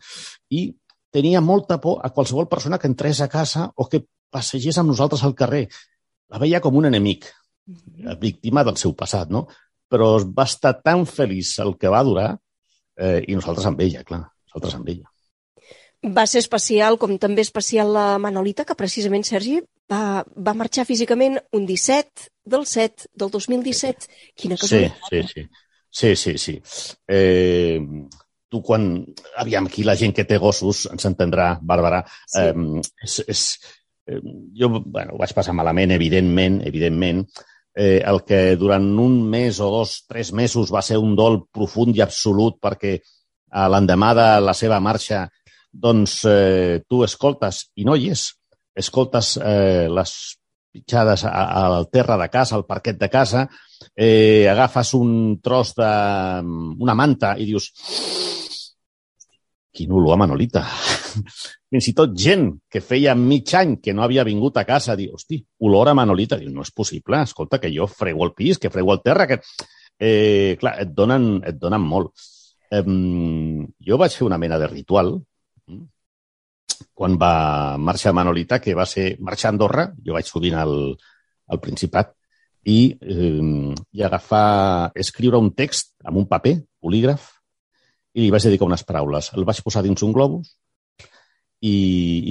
i 0.50 0.72
tenia 1.14 1.42
molta 1.42 1.78
por 1.82 2.02
a 2.04 2.10
qualsevol 2.14 2.50
persona 2.50 2.80
que 2.82 2.90
entrés 2.90 3.22
a 3.22 3.30
casa 3.30 3.68
o 3.76 3.86
que 3.86 4.04
passegés 4.34 4.78
amb 4.78 4.90
nosaltres 4.90 5.24
al 5.24 5.38
carrer. 5.38 5.68
La 6.34 6.42
veia 6.42 6.62
com 6.62 6.76
un 6.76 6.90
enemic, 6.90 7.30
víctima 8.20 8.64
del 8.66 8.78
seu 8.82 8.96
passat, 8.98 9.30
no? 9.30 9.46
Però 9.88 10.18
va 10.26 10.48
estar 10.50 10.74
tan 10.82 11.06
feliç 11.06 11.54
el 11.64 11.78
que 11.78 11.92
va 11.92 12.04
durar 12.04 12.32
eh, 12.98 13.22
i 13.28 13.36
nosaltres 13.38 13.66
amb 13.70 13.82
ella, 13.86 14.04
clar, 14.08 14.24
nosaltres 14.50 14.76
amb 14.80 14.90
ella. 14.94 15.08
Va 16.14 16.28
ser 16.30 16.44
especial, 16.44 17.00
com 17.02 17.16
també 17.18 17.42
especial 17.42 17.90
la 17.94 18.18
Manolita, 18.22 18.64
que 18.66 18.76
precisament, 18.78 19.26
Sergi, 19.26 19.58
va, 19.90 20.22
va 20.46 20.54
marxar 20.54 20.86
físicament 20.86 21.40
un 21.58 21.66
17 21.66 22.28
del 22.46 22.68
7 22.70 23.10
del 23.18 23.32
2017. 23.34 24.08
Quina 24.38 24.58
Sí, 24.58 24.62
casualitat. 24.62 25.10
sí, 25.10 25.24
sí. 25.34 25.48
Sí, 25.98 26.16
sí, 26.16 26.38
sí. 26.38 26.54
Eh, 27.08 27.80
tu 28.50 28.62
quan... 28.62 29.06
Aviam, 29.42 29.66
aquí 29.66 29.84
la 29.88 29.96
gent 29.98 30.14
que 30.14 30.28
té 30.28 30.38
gossos 30.38 30.86
ens 30.92 31.08
entendrà, 31.10 31.56
Bàrbara. 31.64 32.04
Sí. 32.30 32.44
Eh, 32.46 32.82
és, 33.08 33.18
és, 33.34 33.42
eh, 34.06 34.20
jo 34.60 34.70
bueno, 34.86 35.16
ho 35.16 35.18
vaig 35.18 35.34
passar 35.34 35.56
malament, 35.58 35.96
evidentment, 35.96 36.62
evidentment. 36.68 37.26
Eh, 37.78 38.02
el 38.02 38.24
que 38.26 38.56
durant 38.58 38.88
un 38.98 39.20
mes 39.30 39.60
o 39.62 39.70
dos, 39.70 40.00
tres 40.10 40.32
mesos 40.34 40.72
va 40.74 40.82
ser 40.82 40.98
un 40.98 41.14
dol 41.16 41.44
profund 41.54 41.94
i 41.94 42.02
absolut 42.02 42.58
perquè 42.58 42.96
a 43.54 43.68
l'endemà 43.70 44.16
de 44.18 44.30
la 44.42 44.56
seva 44.58 44.80
marxa 44.82 45.28
doncs 45.70 46.24
eh, 46.26 46.82
tu 46.90 47.04
escoltes, 47.06 47.68
i 47.78 47.86
no 47.86 47.94
hi 47.96 48.10
és, 48.16 48.26
escoltes 48.74 49.36
eh, 49.38 49.86
les 49.94 50.14
pitjades 50.74 51.26
a, 51.26 51.32
a 51.32 51.64
la 51.76 51.84
terra 51.86 52.18
de 52.18 52.30
casa, 52.34 52.58
al 52.58 52.66
parquet 52.66 52.98
de 52.98 53.10
casa, 53.14 53.46
eh, 53.96 54.48
agafes 54.50 54.94
un 54.98 55.40
tros 55.42 55.74
de... 55.78 55.92
una 56.82 56.98
manta 56.98 57.36
i 57.38 57.46
dius 57.46 57.72
quin 59.78 59.94
olor 59.94 60.16
a 60.16 60.22
Manolita. 60.24 60.66
Fins 61.72 61.90
i 61.90 61.94
tot 61.98 62.14
gent 62.18 62.50
que 62.72 62.82
feia 62.82 63.16
mig 63.18 63.54
any 63.58 63.78
que 63.84 63.94
no 63.96 64.04
havia 64.06 64.26
vingut 64.28 64.58
a 64.58 64.66
casa 64.68 64.96
diu, 65.00 65.16
hosti, 65.18 65.42
olor 65.68 65.92
a 65.92 65.96
Manolita. 65.98 66.40
Diu, 66.40 66.52
no 66.54 66.66
és 66.66 66.72
possible, 66.72 67.22
escolta, 67.24 67.60
que 67.60 67.72
jo 67.74 67.88
frego 67.92 68.26
el 68.26 68.34
pis, 68.38 68.60
que 68.62 68.74
frego 68.74 68.94
el 68.96 69.04
terra, 69.04 69.28
que... 69.28 69.42
Eh, 69.98 70.56
clar, 70.62 70.76
et 70.84 70.92
donen, 70.94 71.40
et 71.48 71.58
donen 71.58 71.82
molt. 71.82 72.14
Eh, 72.70 72.84
jo 73.88 73.98
vaig 73.98 74.14
fer 74.14 74.28
una 74.28 74.38
mena 74.38 74.60
de 74.62 74.68
ritual 74.70 75.16
mm, 75.18 75.86
quan 76.94 77.16
va 77.18 77.78
marxar 77.78 78.14
Manolita, 78.14 78.60
que 78.62 78.76
va 78.78 78.86
ser 78.86 79.16
marxar 79.20 79.50
a 79.50 79.56
Andorra, 79.56 79.88
jo 80.06 80.14
vaig 80.14 80.30
sovint 80.30 80.58
al, 80.60 80.76
al 81.48 81.62
Principat, 81.64 82.14
i, 82.68 82.80
eh, 83.00 83.74
i 83.96 84.04
agafar, 84.04 84.92
escriure 84.96 85.40
un 85.40 85.54
text 85.56 85.96
amb 86.06 86.22
un 86.22 86.28
paper, 86.30 86.58
bolígraf, 86.84 87.32
i 88.18 88.26
li 88.26 88.32
vaig 88.34 88.48
dedicar 88.48 88.68
unes 88.68 88.84
paraules. 88.84 89.32
El 89.38 89.46
vaig 89.48 89.62
posar 89.64 89.84
dins 89.86 90.04
un 90.04 90.14
globus 90.16 90.56
i, 91.62 91.76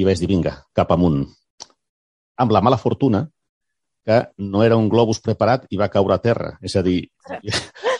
i 0.00 0.04
vaig 0.06 0.20
dir, 0.22 0.28
vinga, 0.30 0.54
cap 0.76 0.92
amunt. 0.94 1.24
Amb 2.36 2.52
la 2.52 2.60
mala 2.60 2.78
fortuna 2.78 3.24
que 4.06 4.20
no 4.38 4.62
era 4.62 4.76
un 4.78 4.88
globus 4.88 5.18
preparat 5.20 5.64
i 5.70 5.78
va 5.80 5.88
caure 5.90 6.14
a 6.14 6.22
terra. 6.22 6.52
És 6.62 6.76
a 6.78 6.82
dir, 6.86 7.00
Ai, 7.26 7.40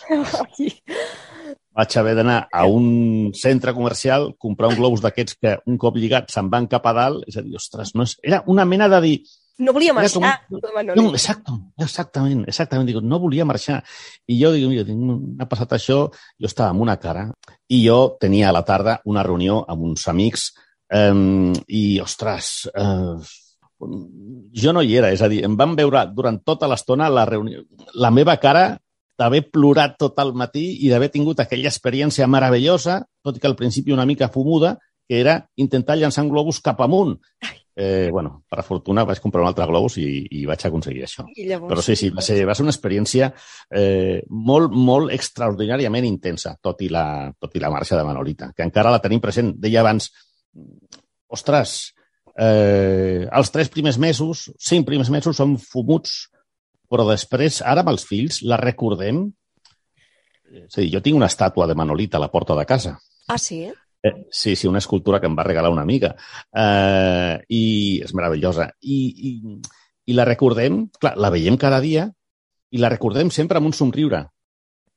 vaig 1.77 1.97
haver 1.99 2.13
d'anar 2.17 2.37
a 2.53 2.63
un 2.71 3.33
centre 3.37 3.73
comercial, 3.75 4.31
comprar 4.39 4.69
un 4.71 4.79
globus 4.79 5.03
d'aquests 5.03 5.35
que 5.41 5.57
un 5.67 5.77
cop 5.81 5.97
lligat 5.99 6.31
se'n 6.33 6.47
van 6.53 6.69
cap 6.71 6.87
a 6.87 6.93
dalt. 6.95 7.27
És 7.27 7.37
a 7.37 7.43
dir, 7.43 7.57
ostres, 7.59 7.93
no 7.95 8.07
és... 8.07 8.15
era 8.23 8.43
una 8.47 8.65
mena 8.65 8.87
de 8.93 9.01
dir, 9.03 9.17
No 9.57 9.73
volia 9.73 9.89
com- 9.89 10.21
marxar, 10.21 10.45
la 10.75 10.83
No, 10.93 11.07
exacte, 11.17 11.51
exactament, 11.81 12.43
exactament. 12.45 12.85
Dic, 12.85 12.99
no 13.01 13.17
volia 13.19 13.45
marxar. 13.45 13.79
I 14.29 14.37
jo 14.37 14.51
dic, 14.53 14.67
mira, 14.69 14.85
m'ha 14.93 15.47
passat 15.49 15.73
això, 15.73 15.97
jo 16.13 16.45
estava 16.49 16.69
amb 16.75 16.83
una 16.85 16.99
cara, 17.01 17.23
i 17.73 17.79
jo 17.87 17.97
tenia 18.21 18.51
a 18.51 18.53
la 18.53 18.61
tarda 18.67 18.99
una 19.09 19.23
reunió 19.25 19.63
amb 19.67 19.87
uns 19.89 20.05
amics, 20.13 20.51
eh, 20.89 21.53
i, 21.67 21.83
ostres, 22.03 22.69
eh, 22.73 23.17
jo 24.57 24.73
no 24.73 24.81
hi 24.81 24.97
era, 24.97 25.11
és 25.13 25.21
a 25.21 25.29
dir, 25.29 25.43
em 25.45 25.55
van 25.57 25.75
veure 25.77 26.03
durant 26.13 26.39
tota 26.45 26.69
l'estona 26.69 27.09
la 27.13 27.27
reunió, 27.29 27.61
la 27.95 28.11
meva 28.11 28.37
cara 28.41 28.71
d'haver 29.17 29.47
plorat 29.49 29.95
tot 29.97 30.17
el 30.21 30.33
matí 30.37 30.65
i 30.85 30.91
d'haver 30.91 31.09
tingut 31.13 31.39
aquella 31.41 31.71
experiència 31.71 32.27
meravellosa, 32.29 33.01
tot 33.25 33.37
i 33.37 33.41
que 33.41 33.49
al 33.49 33.57
principi 33.57 33.93
una 33.93 34.05
mica 34.05 34.29
fumuda, 34.33 34.75
que 35.07 35.21
era 35.21 35.39
intentar 35.55 35.97
llançar 35.97 36.25
un 36.25 36.33
globus 36.33 36.59
cap 36.61 36.81
amunt. 36.81 37.15
Eh, 37.77 38.09
bueno, 38.11 38.43
per 38.49 38.63
fortuna 38.65 39.03
vaig 39.05 39.19
comprar 39.21 39.43
un 39.43 39.47
altre 39.51 39.67
globus 39.69 39.99
i, 40.01 40.07
i 40.39 40.45
vaig 40.49 40.63
aconseguir 40.65 41.03
això. 41.05 41.27
Llavors... 41.37 41.69
Però 41.69 41.83
sí, 41.85 41.95
sí, 41.95 42.09
va 42.09 42.23
ser, 42.25 42.39
va 42.49 42.55
ser 42.57 42.65
una 42.65 42.73
experiència 42.73 43.29
eh, 43.69 44.23
molt, 44.29 44.73
molt 44.73 45.13
extraordinàriament 45.13 46.07
intensa, 46.09 46.55
tot 46.61 46.81
i, 46.81 46.89
la, 46.93 47.29
tot 47.37 47.53
i 47.53 47.61
la 47.61 47.69
marxa 47.73 47.97
de 47.97 48.05
Manolita, 48.07 48.49
que 48.57 48.65
encara 48.65 48.93
la 48.93 49.01
tenim 49.03 49.21
present. 49.21 49.53
Deia 49.61 49.83
abans, 49.85 50.09
ostres, 51.33 51.77
eh, 52.37 53.27
els 53.27 53.51
tres 53.53 53.71
primers 53.73 53.97
mesos, 54.01 54.47
cinc 54.59 54.87
primers 54.87 55.11
mesos 55.13 55.39
són 55.39 55.57
fumuts, 55.61 56.27
però 56.87 57.07
després, 57.09 57.61
ara 57.61 57.83
amb 57.83 57.93
els 57.95 58.07
fills, 58.07 58.41
la 58.47 58.59
recordem... 58.61 59.25
És 60.47 60.77
a 60.77 60.79
dir, 60.79 60.93
jo 60.93 61.01
tinc 61.03 61.17
una 61.17 61.27
estàtua 61.27 61.65
de 61.67 61.75
Manolita 61.75 62.15
a 62.15 62.23
la 62.23 62.31
porta 62.31 62.55
de 62.55 62.63
casa. 62.65 62.93
Ah, 63.27 63.35
sí? 63.37 63.65
Eh, 63.67 64.13
sí, 64.31 64.55
sí, 64.55 64.67
una 64.67 64.79
escultura 64.79 65.19
que 65.19 65.27
em 65.27 65.35
va 65.35 65.43
regalar 65.43 65.73
una 65.73 65.83
amiga. 65.83 66.13
Eh, 66.55 67.33
I 67.51 67.63
és 68.05 68.13
meravellosa. 68.15 68.69
I, 68.79 68.99
i, 69.27 69.57
I 70.07 70.15
la 70.15 70.25
recordem, 70.29 70.85
clar, 71.01 71.17
la 71.19 71.33
veiem 71.33 71.59
cada 71.59 71.81
dia 71.83 72.07
i 72.71 72.79
la 72.79 72.91
recordem 72.93 73.31
sempre 73.33 73.59
amb 73.59 73.67
un 73.67 73.75
somriure. 73.75 74.23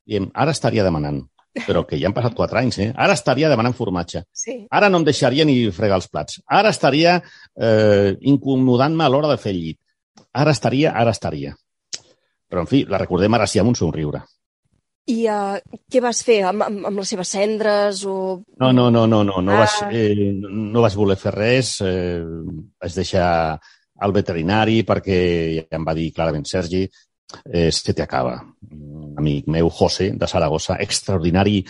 Diem, 0.06 0.30
ara 0.34 0.54
estaria 0.54 0.86
demanant, 0.86 1.24
però 1.66 1.82
que 1.86 1.98
ja 1.98 2.08
han 2.08 2.14
passat 2.16 2.34
quatre 2.38 2.60
anys, 2.60 2.78
eh? 2.78 2.88
Ara 2.96 3.14
estaria 3.18 3.48
demanant 3.50 3.74
formatge. 3.74 4.24
Sí. 4.32 4.56
Ara 4.70 4.88
no 4.90 5.00
em 5.00 5.06
deixaria 5.08 5.44
ni 5.44 5.56
fregar 5.74 5.98
els 6.00 6.08
plats. 6.08 6.40
Ara 6.46 6.70
estaria 6.70 7.16
eh, 7.56 8.16
incomodant-me 8.20 9.04
a 9.04 9.08
l'hora 9.10 9.30
de 9.32 9.38
fer 9.42 9.54
el 9.54 9.62
llit. 9.64 9.78
Ara 10.32 10.52
estaria, 10.54 10.92
ara 10.94 11.10
estaria. 11.10 11.54
Però, 12.50 12.62
en 12.62 12.70
fi, 12.70 12.84
la 12.90 12.98
recordem 12.98 13.34
ara 13.34 13.46
sí 13.50 13.58
amb 13.62 13.70
un 13.72 13.76
somriure. 13.78 14.22
I 15.10 15.24
uh, 15.26 15.56
què 15.90 15.98
vas 16.02 16.20
fer? 16.22 16.40
Amb, 16.46 16.62
amb, 16.62 16.84
amb 16.90 17.00
les 17.02 17.08
seves 17.10 17.30
cendres 17.34 18.04
o... 18.06 18.16
No, 18.62 18.70
no, 18.72 18.88
no, 18.94 19.06
no, 19.10 19.22
no, 19.26 19.40
no, 19.42 19.52
Ah. 19.56 19.64
vaig, 19.64 19.94
eh, 19.96 20.30
no 20.44 20.82
vaig 20.84 20.94
voler 20.98 21.16
fer 21.18 21.32
res. 21.34 21.76
Eh, 21.82 22.20
vaig 22.78 22.94
deixar 22.94 23.30
al 24.00 24.14
veterinari 24.14 24.82
perquè 24.86 25.16
ja 25.56 25.78
em 25.78 25.86
va 25.86 25.94
dir 25.98 26.12
clarament, 26.14 26.46
Sergi, 26.46 26.84
eh, 27.44 27.70
se 27.72 27.94
te 27.94 28.02
acaba. 28.02 28.40
Un 28.70 29.14
amic 29.18 29.48
meu, 29.48 29.70
José, 29.70 30.10
de 30.16 30.28
Saragossa, 30.28 30.78
extraordinari 30.80 31.64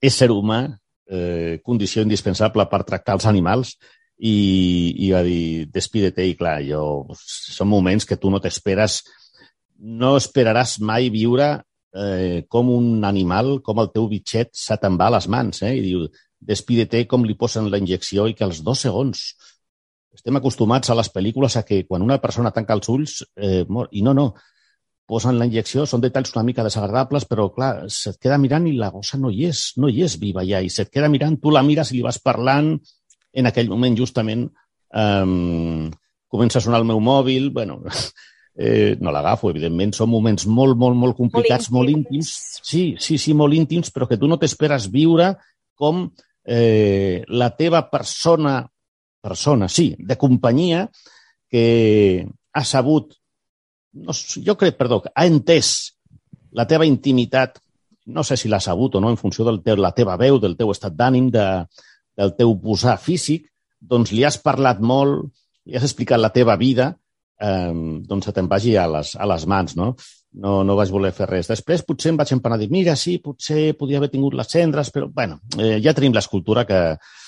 ésser 0.00 0.30
humà, 0.30 0.64
eh, 1.08 1.60
condició 1.64 2.02
indispensable 2.02 2.66
per 2.70 2.84
tractar 2.84 3.16
els 3.16 3.26
animals, 3.26 3.76
i, 4.16 4.96
i 5.06 5.10
va 5.12 5.22
dir, 5.22 5.68
despídete, 5.72 6.24
i 6.24 6.36
clar, 6.36 6.58
jo, 6.64 6.82
són 7.16 7.68
moments 7.68 8.08
que 8.08 8.16
tu 8.16 8.30
no 8.32 8.40
t'esperes, 8.40 9.02
no 9.76 10.14
esperaràs 10.16 10.78
mai 10.80 11.10
viure 11.12 11.50
eh, 11.96 12.44
com 12.48 12.70
un 12.72 13.04
animal, 13.04 13.58
com 13.64 13.82
el 13.82 13.90
teu 13.92 14.08
bitxet 14.08 14.54
se 14.56 14.78
te'n 14.80 14.96
va 15.00 15.10
a 15.10 15.16
les 15.18 15.28
mans, 15.28 15.60
eh? 15.68 15.74
i 15.76 15.84
diu, 15.84 16.06
despídete 16.40 17.04
com 17.08 17.24
li 17.24 17.36
posen 17.36 17.70
la 17.72 17.80
injecció 17.80 18.26
i 18.28 18.34
que 18.36 18.44
als 18.44 18.62
dos 18.64 18.84
segons 18.84 19.28
estem 20.16 20.36
acostumats 20.38 20.88
a 20.90 20.96
les 20.96 21.10
pel·lícules 21.12 21.58
a 21.58 21.64
que 21.66 21.82
quan 21.88 22.04
una 22.04 22.18
persona 22.22 22.52
tanca 22.52 22.76
els 22.76 22.88
ulls 22.88 23.18
eh, 23.36 23.64
mor. 23.68 23.90
I 23.92 24.02
no, 24.04 24.14
no, 24.16 24.30
posen 25.06 25.38
la 25.38 25.46
injecció, 25.46 25.86
són 25.86 26.02
detalls 26.02 26.34
una 26.34 26.44
mica 26.46 26.64
desagradables, 26.66 27.26
però 27.30 27.48
clar, 27.54 27.86
se't 27.92 28.18
queda 28.22 28.38
mirant 28.42 28.66
i 28.66 28.74
la 28.76 28.90
gossa 28.90 29.18
no 29.22 29.30
hi 29.30 29.46
és, 29.48 29.68
no 29.78 29.90
hi 29.90 30.02
és 30.06 30.18
viva 30.22 30.44
ja, 30.46 30.60
i 30.60 30.70
se't 30.72 30.90
queda 30.90 31.10
mirant, 31.12 31.38
tu 31.42 31.52
la 31.54 31.62
mires 31.66 31.92
i 31.92 31.98
li 31.98 32.04
vas 32.06 32.18
parlant, 32.18 32.74
en 33.36 33.46
aquell 33.46 33.70
moment 33.70 33.96
justament 33.98 34.46
eh, 34.46 35.90
comença 36.28 36.58
a 36.58 36.64
sonar 36.64 36.82
el 36.82 36.88
meu 36.88 37.00
mòbil, 37.00 37.50
bueno, 37.54 37.80
eh, 38.56 38.96
no 39.00 39.12
l'agafo, 39.14 39.50
evidentment, 39.52 39.94
són 39.94 40.10
moments 40.10 40.46
molt, 40.48 40.78
molt, 40.80 40.96
molt 40.98 41.18
complicats, 41.18 41.70
molt 41.74 41.92
íntims. 41.92 42.32
Sí, 42.64 42.86
sí, 42.98 43.18
sí, 43.20 43.34
molt 43.36 43.54
íntims, 43.54 43.92
però 43.94 44.08
que 44.08 44.18
tu 44.18 44.30
no 44.30 44.40
t'esperes 44.40 44.88
viure 44.92 45.34
com 45.76 46.06
eh, 46.46 47.22
la 47.28 47.50
teva 47.58 47.84
persona, 47.92 48.58
persona, 49.22 49.68
sí, 49.68 49.92
de 49.98 50.16
companyia, 50.18 50.86
que 51.50 52.26
ha 52.56 52.64
sabut, 52.64 53.12
no, 53.96 54.14
jo 54.44 54.56
crec, 54.58 54.76
perdó, 54.78 55.02
ha 55.14 55.26
entès 55.28 55.72
la 56.56 56.66
teva 56.68 56.86
intimitat, 56.88 57.60
no 58.06 58.22
sé 58.24 58.36
si 58.38 58.48
l'ha 58.48 58.60
sabut 58.62 58.96
o 58.96 59.02
no, 59.02 59.10
en 59.10 59.18
funció 59.20 59.44
de 59.44 59.76
la 59.76 59.92
teva 59.96 60.16
veu, 60.20 60.38
del 60.40 60.56
teu 60.56 60.70
estat 60.72 60.94
d'ànim, 60.96 61.30
de, 61.32 61.46
del 62.16 62.34
teu 62.38 62.54
posar 62.62 62.96
físic, 63.02 63.48
doncs 63.80 64.12
li 64.12 64.24
has 64.24 64.38
parlat 64.42 64.80
molt, 64.80 65.26
li 65.66 65.76
has 65.76 65.86
explicat 65.86 66.20
la 66.20 66.32
teva 66.34 66.56
vida, 66.56 66.92
eh, 67.40 67.72
doncs 68.08 68.28
se 68.28 68.36
te'n 68.36 68.48
vagi 68.48 68.76
a 68.76 68.86
les, 68.90 69.14
a 69.16 69.26
les 69.28 69.46
mans, 69.46 69.76
no? 69.76 69.94
No, 70.36 70.58
no 70.68 70.76
vaig 70.76 70.90
voler 70.92 71.14
fer 71.16 71.28
res. 71.30 71.48
Després 71.48 71.84
potser 71.86 72.10
em 72.12 72.18
vaig 72.20 72.34
empanar 72.34 72.58
dir, 72.60 72.68
mira, 72.72 72.92
sí, 73.00 73.16
potser 73.24 73.72
podia 73.78 74.00
haver 74.00 74.10
tingut 74.12 74.36
les 74.36 74.50
cendres, 74.52 74.92
però, 74.92 75.08
bueno, 75.08 75.40
eh, 75.56 75.78
ja 75.84 75.94
tenim 75.96 76.12
l'escultura 76.12 76.66
que, 76.68 76.80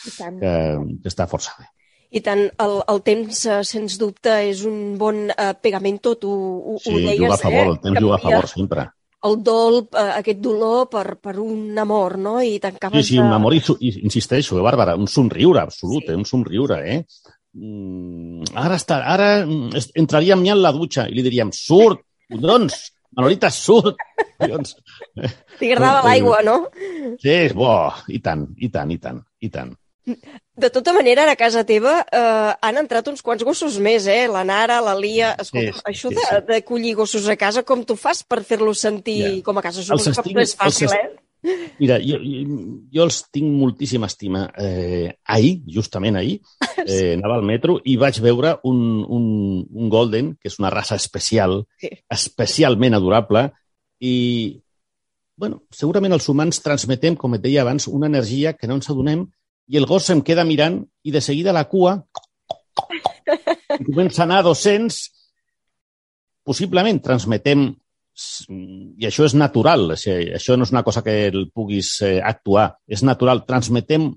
que, 0.04 0.28
que 0.42 1.08
està 1.08 1.28
força 1.30 1.56
bé. 1.58 1.70
I 2.10 2.20
tant, 2.24 2.46
el, 2.64 2.74
el 2.88 3.02
temps, 3.04 3.40
eh, 3.52 3.58
sens 3.68 3.98
dubte, 4.00 4.32
és 4.48 4.62
un 4.64 4.96
bon 4.96 5.26
eh, 5.30 5.50
pegamento, 5.60 6.14
tu 6.16 6.30
ho, 6.32 6.76
Sí, 6.80 6.94
ho 6.94 6.98
deies, 7.02 7.18
juga 7.20 7.34
a 7.34 7.40
favor, 7.42 7.66
eh? 7.66 7.68
el 7.74 7.80
temps 7.82 8.00
juga 8.00 8.14
a 8.16 8.22
favor 8.22 8.48
sempre. 8.48 8.86
El 9.28 9.34
dol, 9.42 9.80
eh, 9.92 10.10
aquest 10.20 10.38
dolor 10.40 10.86
per, 10.88 11.16
per 11.20 11.34
un 11.42 11.76
amor, 11.78 12.16
no? 12.22 12.36
I 12.40 12.54
Sí, 12.54 12.60
t'acabes 12.62 13.06
sí, 13.10 13.18
un 13.18 13.32
amor, 13.34 13.52
i, 13.54 13.60
insisteixo, 14.06 14.56
eh, 14.58 14.62
Bàrbara, 14.62 14.94
un 14.96 15.08
somriure 15.10 15.60
absolut, 15.60 16.04
Sí. 16.06 16.12
eh, 16.12 16.16
un 16.16 16.24
somriure, 16.24 16.78
eh? 16.94 17.04
Mm, 17.58 18.44
ara, 18.54 18.76
està, 18.76 19.00
ara 19.08 19.28
mm, 19.46 19.72
entraríem 19.98 20.44
ja 20.46 20.54
en 20.54 20.62
la 20.62 20.72
dutxa 20.72 21.08
i 21.08 21.16
li 21.16 21.24
diríem, 21.26 21.50
surt, 21.52 22.04
collons, 22.30 22.76
Manolita, 23.16 23.48
surt. 23.50 23.96
Collons. 24.38 24.74
T'hi 25.58 25.70
agradava 25.72 26.02
Eh, 26.02 26.08
l'aigua, 26.10 26.42
no? 26.44 26.56
Sí, 27.18 27.36
bo, 27.56 27.72
i 28.12 28.20
tant, 28.22 28.44
i 28.60 28.68
tant, 28.70 28.90
i 28.92 28.98
tant, 29.02 29.22
i 29.40 29.48
tant. 29.50 29.72
De 30.58 30.70
tota 30.74 30.92
manera, 30.92 31.24
a 31.30 31.36
casa 31.38 31.62
teva 31.68 32.00
eh, 32.10 32.52
han 32.60 32.80
entrat 32.80 33.06
uns 33.12 33.22
quants 33.22 33.44
gossos 33.46 33.76
més, 33.78 34.06
eh? 34.10 34.26
La 34.32 34.42
Nara, 34.48 34.80
la 34.82 34.94
Lia... 34.98 35.34
Escolta, 35.38 35.76
Sí, 35.78 35.84
això 35.92 36.08
sí, 36.10 36.16
de, 36.18 36.24
sí. 36.26 36.40
de 36.48 36.60
collir 36.66 36.94
gossos 36.98 37.28
a 37.28 37.36
casa, 37.38 37.62
com 37.62 37.84
tu 37.86 37.94
fas 37.96 38.24
per 38.26 38.42
fer-los 38.44 38.80
sentir 38.82 39.18
Ja. 39.22 39.42
com 39.46 39.58
a 39.58 39.62
casa? 39.62 39.80
Els 39.84 39.88
Suposo 39.88 40.22
que 40.26 40.34
no 40.34 40.40
és 40.42 40.56
fàcil, 40.58 40.88
els 40.90 40.98
eh? 40.98 41.08
Mira, 41.78 42.00
jo, 42.02 42.16
jo, 42.18 42.56
jo 42.90 43.04
els 43.04 43.20
tinc 43.30 43.46
moltíssima 43.60 44.08
estima. 44.10 44.48
Eh, 44.58 45.12
ahir, 45.24 45.60
justament 45.70 46.16
ahir, 46.18 46.40
eh, 46.84 47.14
anava 47.14 47.36
al 47.38 47.46
metro 47.46 47.76
i 47.86 47.94
vaig 47.96 48.18
veure 48.24 48.56
un, 48.66 48.80
un, 49.06 49.28
un 49.70 49.88
golden, 49.92 50.32
que 50.42 50.50
és 50.50 50.58
una 50.58 50.72
raça 50.74 50.98
especial, 50.98 51.60
Sí. 51.78 51.92
especialment 52.10 52.98
adorable, 52.98 53.52
i, 54.02 54.58
bueno, 55.38 55.62
segurament 55.70 56.12
els 56.18 56.26
humans 56.28 56.58
transmetem, 56.64 57.14
com 57.14 57.34
et 57.38 57.42
deia 57.46 57.62
abans, 57.62 57.86
una 57.86 58.10
energia 58.10 58.56
que 58.58 58.66
no 58.66 58.74
ens 58.80 58.90
adonem 58.90 59.28
i 59.68 59.76
el 59.80 59.86
gos 59.86 60.08
se'm 60.08 60.22
queda 60.24 60.44
mirant 60.48 60.80
i 61.04 61.12
de 61.14 61.20
seguida 61.24 61.52
la 61.52 61.66
cua 61.68 61.98
i 63.78 63.84
comença 63.88 64.22
a 64.22 64.26
anar 64.28 64.40
a 64.42 64.48
200 64.48 64.98
possiblement 66.48 67.00
transmetem 67.04 67.68
i 68.98 69.06
això 69.06 69.28
és 69.28 69.34
natural, 69.38 69.92
això 69.94 70.56
no 70.58 70.66
és 70.66 70.72
una 70.74 70.82
cosa 70.82 71.04
que 71.06 71.28
el 71.28 71.44
puguis 71.54 71.92
eh, 72.02 72.16
actuar, 72.18 72.72
és 72.90 73.04
natural, 73.06 73.44
transmetem 73.46 74.08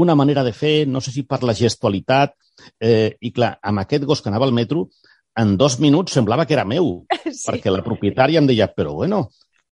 una 0.00 0.14
manera 0.16 0.44
de 0.46 0.54
fer, 0.56 0.86
no 0.88 1.02
sé 1.04 1.12
si 1.12 1.26
per 1.28 1.42
la 1.44 1.52
gestualitat, 1.58 2.32
eh, 2.80 3.18
i 3.20 3.32
clar, 3.36 3.58
amb 3.60 3.82
aquest 3.82 4.06
gos 4.08 4.22
que 4.22 4.30
anava 4.32 4.46
al 4.48 4.56
metro, 4.56 4.86
en 5.36 5.58
dos 5.60 5.76
minuts 5.82 6.16
semblava 6.16 6.46
que 6.46 6.56
era 6.56 6.64
meu, 6.64 7.02
Sí. 7.30 7.50
perquè 7.50 7.70
la 7.74 7.84
propietària 7.84 8.40
em 8.40 8.48
deia, 8.48 8.70
però 8.72 8.94
bueno, 9.02 9.26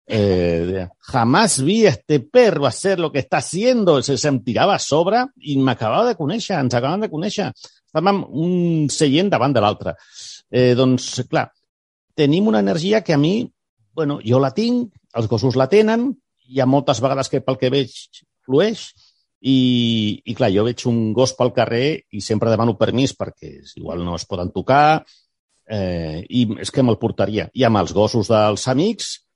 eh, 0.08 0.88
jamás 1.00 1.62
vi 1.62 1.86
este 1.86 2.22
perro 2.22 2.66
hacer 2.66 3.00
lo 3.00 3.12
que 3.12 3.20
está 3.20 3.38
haciendo, 3.38 4.02
se, 4.02 4.18
se 4.18 4.28
em 4.30 4.40
tirava 4.44 4.76
a 4.76 4.80
sobre 4.80 5.26
i 5.44 5.58
m'acabava 5.60 6.08
de 6.08 6.16
conèixer, 6.16 6.56
ens 6.56 6.74
acabàvem 6.74 7.04
de 7.06 7.12
conèixer. 7.12 7.50
Estàvem 7.88 8.24
un 8.24 8.88
seient 8.94 9.30
davant 9.30 9.54
de 9.54 9.64
l'altre. 9.64 9.98
Eh, 10.50 10.74
doncs, 10.80 11.10
clar, 11.28 11.50
tenim 12.16 12.48
una 12.48 12.64
energia 12.64 13.04
que 13.04 13.14
a 13.14 13.20
mi, 13.20 13.52
bueno, 13.94 14.22
jo 14.24 14.40
la 14.40 14.54
tinc, 14.56 14.96
els 15.14 15.28
gossos 15.28 15.60
la 15.60 15.68
tenen, 15.68 16.10
hi 16.48 16.64
ha 16.64 16.70
moltes 16.70 17.04
vegades 17.04 17.28
que 17.28 17.44
pel 17.44 17.60
que 17.60 17.74
veig 17.74 17.92
flueix, 18.48 18.88
i, 19.44 20.24
i 20.26 20.34
clar, 20.34 20.50
jo 20.56 20.64
veig 20.66 20.82
un 20.90 21.12
gos 21.14 21.36
pel 21.38 21.52
carrer 21.54 22.00
i 22.16 22.24
sempre 22.26 22.50
demano 22.50 22.78
permís 22.80 23.14
perquè 23.14 23.58
igual 23.76 24.02
no 24.06 24.16
es 24.16 24.26
poden 24.26 24.50
tocar, 24.56 25.04
eh, 25.68 26.24
i 26.30 26.48
és 26.64 26.72
que 26.72 26.82
me'l 26.82 26.98
portaria. 26.98 27.52
I 27.54 27.68
amb 27.68 27.84
els 27.84 27.94
gossos 27.94 28.32
dels 28.32 28.68
amics, 28.72 29.27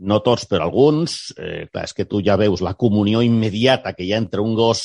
no 0.00 0.20
tots, 0.24 0.46
però 0.48 0.64
alguns, 0.66 1.34
eh, 1.36 1.66
clar, 1.72 1.84
és 1.84 1.94
que 1.96 2.06
tu 2.08 2.22
ja 2.24 2.38
veus 2.40 2.62
la 2.64 2.74
comunió 2.74 3.20
immediata 3.22 3.92
que 3.92 4.04
hi 4.04 4.12
ha 4.14 4.20
entre 4.22 4.40
un 4.40 4.54
gos 4.56 4.82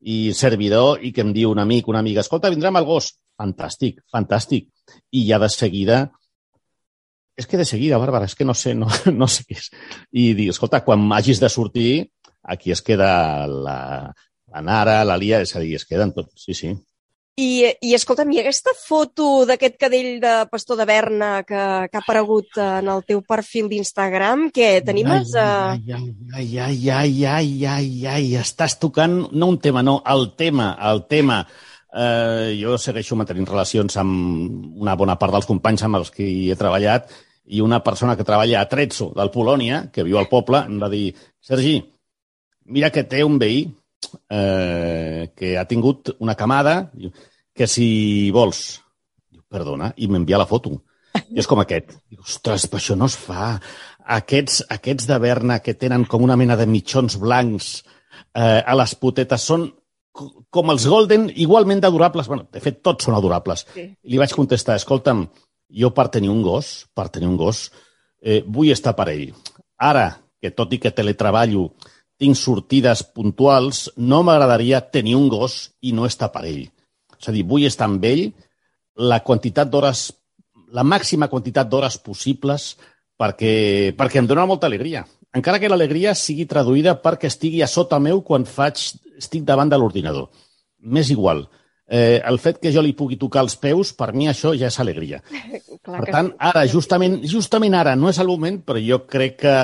i 0.00 0.32
servidor 0.34 1.02
i 1.04 1.12
que 1.12 1.22
em 1.22 1.32
diu 1.36 1.52
un 1.52 1.60
amic, 1.62 1.88
una 1.88 2.00
amiga, 2.00 2.24
escolta, 2.24 2.50
vindrà 2.50 2.72
amb 2.72 2.80
el 2.80 2.88
gos. 2.88 3.12
Fantàstic, 3.38 4.02
fantàstic. 4.12 4.68
I 5.12 5.26
ja 5.28 5.38
de 5.42 5.48
seguida 5.52 6.02
és 7.36 7.48
que 7.48 7.56
de 7.56 7.64
seguida, 7.64 7.98
Bàrbara, 7.98 8.28
és 8.28 8.36
que 8.36 8.44
no 8.44 8.54
sé, 8.54 8.74
no, 8.76 8.88
no 9.20 9.28
sé 9.28 9.46
què 9.48 9.56
és. 9.58 9.70
I 10.12 10.32
dir, 10.38 10.50
escolta, 10.52 10.82
quan 10.84 11.04
hagis 11.16 11.40
de 11.40 11.48
sortir, 11.52 11.92
aquí 12.42 12.72
es 12.72 12.82
queda 12.84 13.46
la, 13.46 14.12
la 14.52 14.64
Nara, 14.64 15.00
la 15.08 15.16
Lia, 15.16 15.40
és 15.44 15.54
a 15.56 15.62
dir, 15.62 15.74
es 15.78 15.86
queden 15.88 16.12
tots, 16.16 16.44
sí, 16.44 16.54
sí. 16.54 16.74
I, 17.40 17.64
I 17.80 17.94
escolta'm, 17.96 18.28
i 18.34 18.42
aquesta 18.42 18.74
foto 18.76 19.46
d'aquest 19.48 19.78
cadell 19.80 20.18
de 20.20 20.32
pastor 20.52 20.76
de 20.76 20.84
Berna 20.84 21.30
que, 21.48 21.56
que 21.88 21.96
ha 21.96 22.02
aparegut 22.02 22.58
en 22.60 22.90
el 22.92 23.00
teu 23.08 23.22
perfil 23.24 23.70
d'Instagram, 23.70 24.50
què, 24.52 24.82
t'animes 24.84 25.32
a... 25.40 25.46
Ai, 25.72 25.94
ai, 25.96 26.10
ai, 26.36 26.60
ai, 26.68 26.84
ai, 26.92 27.24
ai, 27.24 27.48
ai, 27.72 27.88
ai, 28.12 28.28
estàs 28.36 28.76
tocant, 28.76 29.16
no 29.32 29.48
un 29.48 29.56
tema, 29.64 29.80
no, 29.80 30.02
el 30.12 30.28
tema, 30.36 30.74
el 30.92 31.06
tema. 31.08 31.40
Eh, 31.92 32.52
jo 32.60 32.76
segueixo 32.76 33.16
mantenint 33.16 33.48
relacions 33.48 33.96
amb 34.00 34.80
una 34.84 34.96
bona 35.00 35.16
part 35.20 35.32
dels 35.32 35.48
companys 35.48 35.88
amb 35.88 36.02
els 36.02 36.12
que 36.12 36.28
hi 36.28 36.50
he 36.52 36.56
treballat 36.60 37.08
i 37.48 37.64
una 37.64 37.80
persona 37.84 38.14
que 38.16 38.28
treballa 38.28 38.60
a 38.60 38.68
Trezzo, 38.68 39.08
del 39.16 39.32
Polònia, 39.32 39.86
que 39.92 40.04
viu 40.04 40.20
al 40.20 40.28
poble, 40.28 40.66
em 40.68 40.76
va 40.80 40.92
dir, 40.92 41.14
Sergi, 41.40 41.78
mira 42.68 42.92
que 42.92 43.08
té 43.08 43.24
un 43.24 43.40
veí 43.40 43.64
eh, 44.30 45.32
que 45.36 45.56
ha 45.58 45.66
tingut 45.70 46.14
una 46.18 46.36
camada, 46.38 46.90
que 47.54 47.68
si 47.68 48.30
vols... 48.34 48.80
Diu, 49.32 49.42
perdona, 49.48 49.92
i 49.96 50.08
m'envia 50.08 50.40
la 50.40 50.48
foto. 50.48 50.78
I 51.28 51.42
és 51.42 51.48
com 51.48 51.60
aquest. 51.62 51.94
Diu, 52.08 52.22
ostres, 52.24 52.66
però 52.70 52.80
això 52.80 52.96
no 52.98 53.08
es 53.10 53.16
fa. 53.18 53.54
Aquests, 54.18 54.62
aquests 54.72 55.06
de 55.10 55.18
Berna 55.22 55.60
que 55.64 55.76
tenen 55.78 56.06
com 56.10 56.24
una 56.24 56.36
mena 56.40 56.56
de 56.58 56.66
mitjons 56.66 57.18
blancs 57.20 57.74
eh, 58.34 58.60
a 58.60 58.74
les 58.78 58.96
potetes 58.98 59.46
són 59.46 59.68
com 60.12 60.72
els 60.72 60.84
Golden, 60.88 61.30
igualment 61.40 61.80
adorables. 61.84 62.28
bueno, 62.28 62.46
de 62.52 62.60
fet, 62.60 62.82
tots 62.82 63.04
són 63.04 63.16
adorables. 63.16 63.66
Sí. 63.72 63.86
I 63.88 64.12
li 64.12 64.20
vaig 64.20 64.34
contestar, 64.36 64.76
escolta'm, 64.76 65.26
jo 65.72 65.90
per 65.96 66.08
tenir 66.12 66.30
un 66.30 66.42
gos, 66.44 66.86
per 66.94 67.08
tenir 67.08 67.28
un 67.28 67.38
gos, 67.40 67.70
eh, 68.20 68.42
vull 68.46 68.72
estar 68.72 68.94
per 68.96 69.08
ell. 69.08 69.32
Ara, 69.78 70.10
que 70.40 70.50
tot 70.50 70.72
i 70.72 70.78
que 70.78 70.92
teletreballo, 70.92 71.70
tinc 72.22 72.38
sortides 72.38 73.02
puntuals, 73.16 73.88
no 73.98 74.22
m'agradaria 74.22 74.80
tenir 74.94 75.16
un 75.18 75.26
gos 75.32 75.72
i 75.82 75.92
no 75.96 76.06
estar 76.06 76.30
per 76.34 76.46
ell. 76.46 76.64
És 77.18 77.28
a 77.28 77.34
dir, 77.34 77.42
vull 77.46 77.66
estar 77.66 77.88
amb 77.90 78.04
ell 78.06 78.28
la 79.10 79.22
quantitat 79.26 79.70
d'hores, 79.72 80.10
la 80.76 80.84
màxima 80.86 81.28
quantitat 81.32 81.70
d'hores 81.70 81.98
possibles 81.98 82.72
perquè, 83.18 83.94
perquè 83.98 84.22
em 84.22 84.28
dona 84.30 84.46
molta 84.46 84.68
alegria. 84.70 85.04
Encara 85.32 85.58
que 85.58 85.70
l'alegria 85.70 86.12
sigui 86.18 86.46
traduïda 86.46 86.98
perquè 87.02 87.30
estigui 87.30 87.62
a 87.64 87.70
sota 87.70 87.98
meu 88.02 88.20
quan 88.26 88.44
faig, 88.44 88.80
estic 89.18 89.46
davant 89.48 89.70
de 89.70 89.78
l'ordinador. 89.80 90.28
M'és 90.82 91.10
igual. 91.14 91.46
Eh, 91.92 92.20
el 92.24 92.38
fet 92.40 92.60
que 92.60 92.70
jo 92.72 92.82
li 92.84 92.94
pugui 92.96 93.18
tocar 93.20 93.42
els 93.44 93.56
peus, 93.60 93.90
per 93.96 94.12
mi 94.16 94.28
això 94.30 94.52
ja 94.56 94.68
és 94.70 94.78
alegria. 94.80 95.22
Clar 95.84 95.98
per 96.04 96.12
tant, 96.14 96.28
ara, 96.38 96.62
justament, 96.70 97.18
justament 97.28 97.74
ara, 97.74 97.96
no 97.98 98.10
és 98.12 98.20
el 98.22 98.30
moment, 98.30 98.60
però 98.66 98.80
jo 98.80 99.02
crec 99.10 99.40
que 99.42 99.56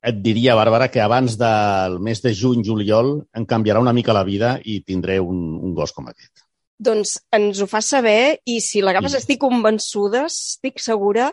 et 0.00 0.20
diria, 0.24 0.56
Bàrbara, 0.56 0.88
que 0.88 1.02
abans 1.04 1.36
del 1.40 1.98
mes 2.00 2.22
de 2.24 2.32
juny-juliol 2.36 3.12
em 3.36 3.46
canviarà 3.48 3.82
una 3.82 3.92
mica 3.96 4.16
la 4.16 4.24
vida 4.24 4.54
i 4.64 4.80
tindré 4.86 5.18
un, 5.20 5.58
un 5.60 5.74
gos 5.76 5.92
com 5.92 6.08
aquest. 6.08 6.46
Doncs 6.80 7.18
ens 7.36 7.60
ho 7.60 7.66
fa 7.68 7.82
saber 7.84 8.40
i 8.48 8.60
si 8.64 8.80
l'agafes 8.80 9.12
sí. 9.12 9.20
estic 9.20 9.42
convençuda, 9.42 10.24
estic 10.30 10.80
segura 10.80 11.28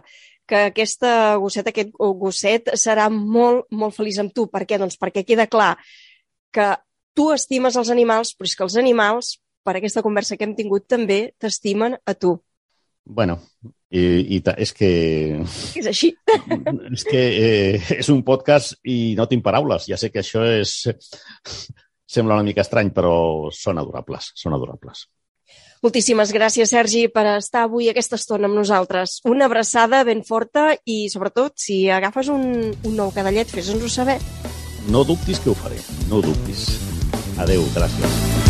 que 0.47 0.67
aquesta 0.71 1.35
gosseta, 1.39 1.71
aquest 1.71 1.93
gosset 1.95 2.73
serà 2.79 3.07
molt, 3.11 3.67
molt 3.71 3.95
feliç 3.95 4.19
amb 4.23 4.35
tu. 4.35 4.47
Per 4.51 4.63
què? 4.67 4.79
Doncs 4.79 4.99
perquè 4.99 5.23
queda 5.27 5.47
clar 5.51 5.73
que 6.55 6.73
tu 7.15 7.31
estimes 7.35 7.75
els 7.79 7.91
animals, 7.91 8.33
però 8.35 8.47
és 8.47 8.55
que 8.55 8.67
els 8.67 8.77
animals, 8.79 9.37
per 9.63 9.77
aquesta 9.77 10.03
conversa 10.03 10.35
que 10.39 10.47
hem 10.47 10.55
tingut, 10.59 10.87
també 10.87 11.33
t'estimen 11.39 11.97
a 12.03 12.15
tu. 12.15 12.37
Bueno, 13.07 13.39
i, 13.89 14.03
i 14.35 14.41
és 14.57 14.73
que... 14.75 14.89
És 15.79 15.87
així. 15.87 16.11
És 16.97 17.05
que 17.07 17.21
eh, 17.21 17.83
és 17.99 18.09
un 18.13 18.23
podcast 18.27 18.77
i 18.83 19.15
no 19.17 19.27
tinc 19.31 19.45
paraules. 19.45 19.87
Ja 19.87 19.99
sé 19.99 20.11
que 20.11 20.23
això 20.23 20.43
és... 20.57 20.79
Sembla 22.07 22.37
una 22.39 22.47
mica 22.47 22.63
estrany, 22.63 22.93
però 22.95 23.51
són 23.51 23.79
adorables, 23.81 24.31
són 24.39 24.55
adorables. 24.55 25.07
Moltíssimes 25.83 26.31
gràcies, 26.33 26.71
Sergi, 26.71 27.03
per 27.13 27.25
estar 27.35 27.65
avui 27.67 27.89
aquesta 27.91 28.17
estona 28.17 28.47
amb 28.49 28.57
nosaltres. 28.57 29.19
Una 29.29 29.45
abraçada 29.45 30.01
ben 30.07 30.23
forta 30.25 30.71
i, 30.85 31.05
sobretot, 31.13 31.53
si 31.61 31.83
agafes 31.91 32.31
un, 32.33 32.47
un 32.71 32.97
nou 32.97 33.13
cadallet, 33.13 33.51
fes-nos-ho 33.51 33.91
saber. 33.91 34.17
No 34.89 35.03
dubtis 35.03 35.43
que 35.43 35.51
ho 35.51 35.57
faré, 35.59 35.83
no 36.09 36.23
dubtis. 36.23 36.69
Adeu, 37.43 37.67
gràcies. 37.75 38.46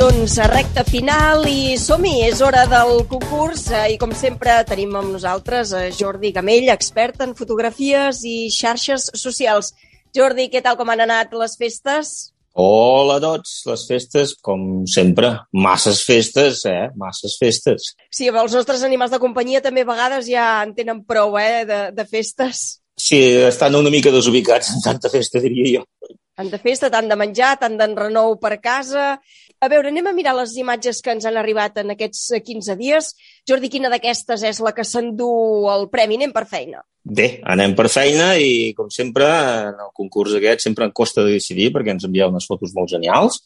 Doncs 0.00 0.38
a 0.40 0.46
recta 0.48 0.80
final 0.88 1.42
i 1.44 1.74
som-hi, 1.76 2.22
és 2.24 2.38
hora 2.40 2.62
del 2.70 3.02
concurs 3.10 3.66
eh, 3.68 3.82
i 3.92 3.96
com 4.00 4.14
sempre 4.16 4.54
tenim 4.64 4.94
amb 4.96 5.12
nosaltres 5.12 5.74
a 5.76 5.82
Jordi 5.92 6.30
Gamell, 6.32 6.70
expert 6.72 7.20
en 7.20 7.34
fotografies 7.36 8.22
i 8.24 8.48
xarxes 8.54 9.10
socials. 9.20 9.74
Jordi, 10.16 10.46
què 10.48 10.62
tal 10.64 10.78
com 10.80 10.88
han 10.88 11.02
anat 11.04 11.36
les 11.36 11.58
festes? 11.60 12.14
Hola 12.56 13.18
a 13.20 13.22
tots, 13.26 13.58
les 13.68 13.84
festes, 13.90 14.32
com 14.40 14.86
sempre, 14.88 15.34
masses 15.52 16.00
festes, 16.08 16.64
eh? 16.64 16.88
Masses 16.96 17.36
festes. 17.42 17.92
Sí, 18.08 18.30
amb 18.32 18.40
els 18.40 18.56
nostres 18.56 18.86
animals 18.88 19.12
de 19.12 19.20
companyia 19.20 19.60
també 19.60 19.84
a 19.84 19.90
vegades 19.92 20.24
ja 20.32 20.48
en 20.64 20.72
tenen 20.80 21.04
prou, 21.04 21.36
eh, 21.36 21.66
de, 21.68 21.82
de 21.92 22.08
festes. 22.08 22.80
Sí, 22.96 23.20
estan 23.52 23.76
una 23.76 23.92
mica 23.92 24.16
desubicats 24.16 24.72
en 24.72 24.80
tanta 24.88 25.12
festa, 25.12 25.44
diria 25.44 25.76
jo. 25.76 25.84
Tant 26.40 26.48
de 26.48 26.56
festa, 26.56 26.88
tant 26.88 27.04
de 27.04 27.16
menjar, 27.20 27.58
tant 27.60 27.74
d'enrenou 27.76 28.38
per 28.40 28.54
casa. 28.64 29.18
A 29.60 29.68
veure, 29.68 29.90
anem 29.92 30.06
a 30.08 30.14
mirar 30.16 30.32
les 30.38 30.54
imatges 30.56 31.02
que 31.04 31.12
ens 31.12 31.26
han 31.28 31.36
arribat 31.36 31.76
en 31.82 31.92
aquests 31.92 32.30
15 32.46 32.78
dies. 32.78 33.10
Jordi, 33.48 33.68
quina 33.68 33.90
d'aquestes 33.92 34.40
és 34.48 34.60
la 34.64 34.72
que 34.72 34.86
s'endú 34.88 35.28
el 35.68 35.84
premi? 35.92 36.16
Anem 36.16 36.32
per 36.32 36.46
feina. 36.48 36.80
Bé, 37.04 37.26
anem 37.44 37.74
per 37.76 37.90
feina 37.92 38.30
i, 38.40 38.72
com 38.76 38.88
sempre, 38.92 39.28
en 39.68 39.84
el 39.84 39.92
concurs 39.96 40.32
aquest 40.38 40.64
sempre 40.64 40.88
em 40.88 40.94
costa 40.96 41.26
de 41.26 41.36
decidir 41.36 41.68
perquè 41.74 41.92
ens 41.92 42.08
envia 42.08 42.30
unes 42.32 42.48
fotos 42.48 42.72
molt 42.76 42.88
genials, 42.92 43.42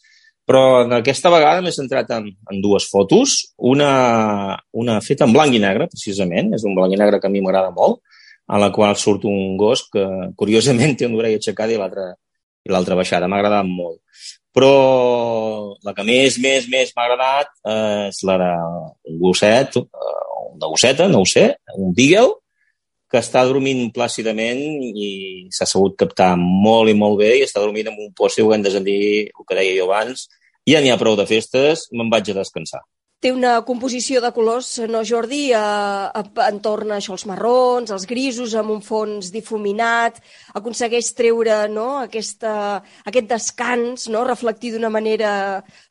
però 0.47 0.85
en 0.85 0.95
aquesta 1.01 1.33
vegada 1.35 1.65
m'he 1.65 1.75
centrat 1.75 2.15
en, 2.15 2.31
en 2.31 2.63
dues 2.63 2.87
fotos. 2.95 3.41
Una, 3.75 3.93
una 4.71 5.01
feta 5.03 5.27
en 5.27 5.35
blanc 5.35 5.59
i 5.59 5.63
negre, 5.67 5.91
precisament, 5.91 6.55
és 6.55 6.63
un 6.63 6.79
blanc 6.79 6.95
i 6.95 7.01
negre 7.01 7.19
que 7.19 7.27
a 7.27 7.35
mi 7.35 7.43
m'agrada 7.43 7.75
molt, 7.75 8.05
a 8.47 8.61
la 8.63 8.71
qual 8.71 8.95
surt 9.01 9.27
un 9.27 9.57
gos 9.59 9.89
que, 9.91 10.07
curiosament, 10.39 10.95
té 10.95 11.11
una 11.11 11.25
orella 11.25 11.43
aixecada 11.43 11.75
i 11.75 11.81
l'altra 11.81 12.13
i 12.65 12.73
l'altra 12.73 12.97
baixada. 12.99 13.29
M'ha 13.29 13.39
agradat 13.43 13.69
molt. 13.69 14.01
Però 14.55 15.75
la 15.83 15.95
que 15.97 16.05
més, 16.07 16.39
més, 16.39 16.69
més 16.71 16.93
m'ha 16.95 17.09
agradat 17.09 17.51
eh, 17.67 18.07
és 18.13 18.23
la 18.29 18.39
d'un 18.39 19.19
gosset, 19.21 19.77
eh, 19.81 20.15
una 20.55 20.71
gosseta, 20.71 21.09
no 21.11 21.25
ho 21.25 21.29
sé, 21.29 21.49
un 21.75 21.95
beagle, 21.97 22.39
que 23.11 23.21
està 23.23 23.45
dormint 23.47 23.93
plàcidament 23.95 24.59
i 24.99 25.11
s'ha 25.55 25.69
sabut 25.71 25.95
captar 25.99 26.33
molt 26.41 26.91
i 26.91 26.97
molt 26.99 27.21
bé 27.21 27.37
i 27.39 27.45
està 27.45 27.61
dormint 27.63 27.93
en 27.93 28.01
un 28.09 28.31
si 28.33 28.43
ho 28.43 28.51
hem 28.55 28.65
de 28.65 28.73
dir, 28.83 29.31
el 29.31 29.47
que 29.47 29.55
deia 29.55 29.77
jo 29.77 29.87
abans, 29.87 30.27
ja 30.67 30.81
n'hi 30.81 30.91
ha 30.91 30.99
prou 30.99 31.15
de 31.15 31.27
festes, 31.29 31.87
me'n 31.93 32.11
vaig 32.11 32.33
a 32.33 32.41
descansar 32.41 32.83
té 33.25 33.31
una 33.33 33.55
composició 33.65 34.21
de 34.21 34.31
colors, 34.37 34.69
no, 34.91 35.01
Jordi, 35.09 35.47
a, 35.57 36.11
a, 36.13 36.23
entorn 36.45 36.93
a 36.93 36.99
això, 37.01 37.15
els 37.17 37.25
marrons, 37.31 37.93
els 37.95 38.05
grisos, 38.11 38.53
amb 38.61 38.75
un 38.75 38.83
fons 38.85 39.31
difuminat, 39.33 40.21
aconsegueix 40.61 41.09
treure 41.17 41.63
no, 41.73 41.89
aquesta, 42.03 42.53
aquest 43.09 43.31
descans, 43.31 44.09
no, 44.13 44.27
reflectir 44.29 44.75
d'una 44.75 44.93
manera 44.93 45.33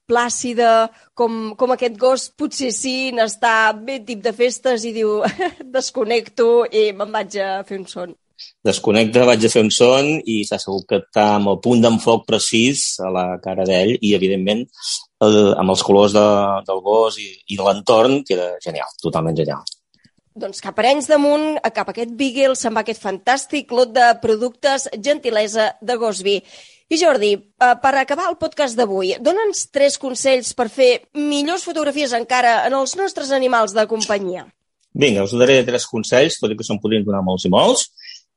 plàcida, 0.05 0.91
com, 1.17 1.55
com 1.57 1.73
aquest 1.73 1.97
gos 1.97 2.27
potser 2.37 2.69
sí, 2.75 2.97
n'està 3.17 3.73
bé 3.81 4.03
tip 4.05 4.21
de 4.21 4.35
festes 4.37 4.85
i 4.85 4.93
diu 4.93 5.21
desconnecto 5.77 6.67
i 6.69 6.91
me'n 6.93 7.17
vaig 7.17 7.39
a 7.41 7.55
fer 7.65 7.81
un 7.81 7.89
son. 7.89 8.13
Desconnecta, 8.63 9.25
vaig 9.27 9.43
a 9.45 9.49
fer 9.51 9.63
un 9.63 9.71
son 9.73 10.09
i 10.29 10.41
s'ha 10.47 10.59
sabut 10.61 10.85
captar 10.89 11.27
amb 11.37 11.49
el 11.51 11.59
punt 11.63 11.81
d'enfoc 11.83 12.27
precís 12.27 12.85
a 13.03 13.09
la 13.13 13.25
cara 13.43 13.65
d'ell 13.67 13.95
i, 13.95 14.13
evidentment, 14.17 14.65
el, 15.23 15.37
amb 15.59 15.73
els 15.73 15.83
colors 15.85 16.15
de, 16.15 16.25
del 16.67 16.81
gos 16.85 17.17
i, 17.21 17.29
i 17.53 17.59
de 17.59 17.65
l'entorn, 17.65 18.21
que 18.27 18.35
era 18.37 18.51
genial, 18.63 18.91
totalment 19.01 19.37
genial. 19.39 19.63
Doncs 20.33 20.63
cap 20.65 20.79
a 20.79 20.81
Arenys 20.81 21.07
damunt, 21.11 21.59
cap 21.75 21.89
a 21.89 21.93
aquest 21.93 22.15
Beagle, 22.17 22.55
se'n 22.57 22.73
va 22.73 22.81
aquest 22.81 23.03
fantàstic 23.03 23.73
lot 23.75 23.91
de 23.93 24.07
productes 24.21 24.87
gentilesa 24.97 25.73
de 25.81 25.97
Gosby. 26.01 26.39
I 26.89 26.97
Jordi, 26.97 27.31
eh, 27.33 27.75
per 27.81 27.93
acabar 27.97 28.25
el 28.31 28.39
podcast 28.41 28.77
d'avui, 28.77 29.13
dona'ns 29.21 29.67
tres 29.73 29.99
consells 30.01 30.51
per 30.57 30.67
fer 30.73 30.91
millors 31.13 31.63
fotografies 31.65 32.13
encara 32.17 32.63
en 32.67 32.73
els 32.79 32.97
nostres 32.97 33.31
animals 33.31 33.73
de 33.77 33.85
companyia. 33.89 34.47
Vinga, 34.93 35.23
us 35.25 35.33
donaré 35.33 35.61
tres 35.65 35.85
consells, 35.89 36.37
tot 36.41 36.51
i 36.53 36.57
que 36.57 36.65
se'n 36.65 36.81
podrien 36.81 37.05
donar 37.05 37.23
molts 37.25 37.45
i 37.45 37.53
molts 37.53 37.87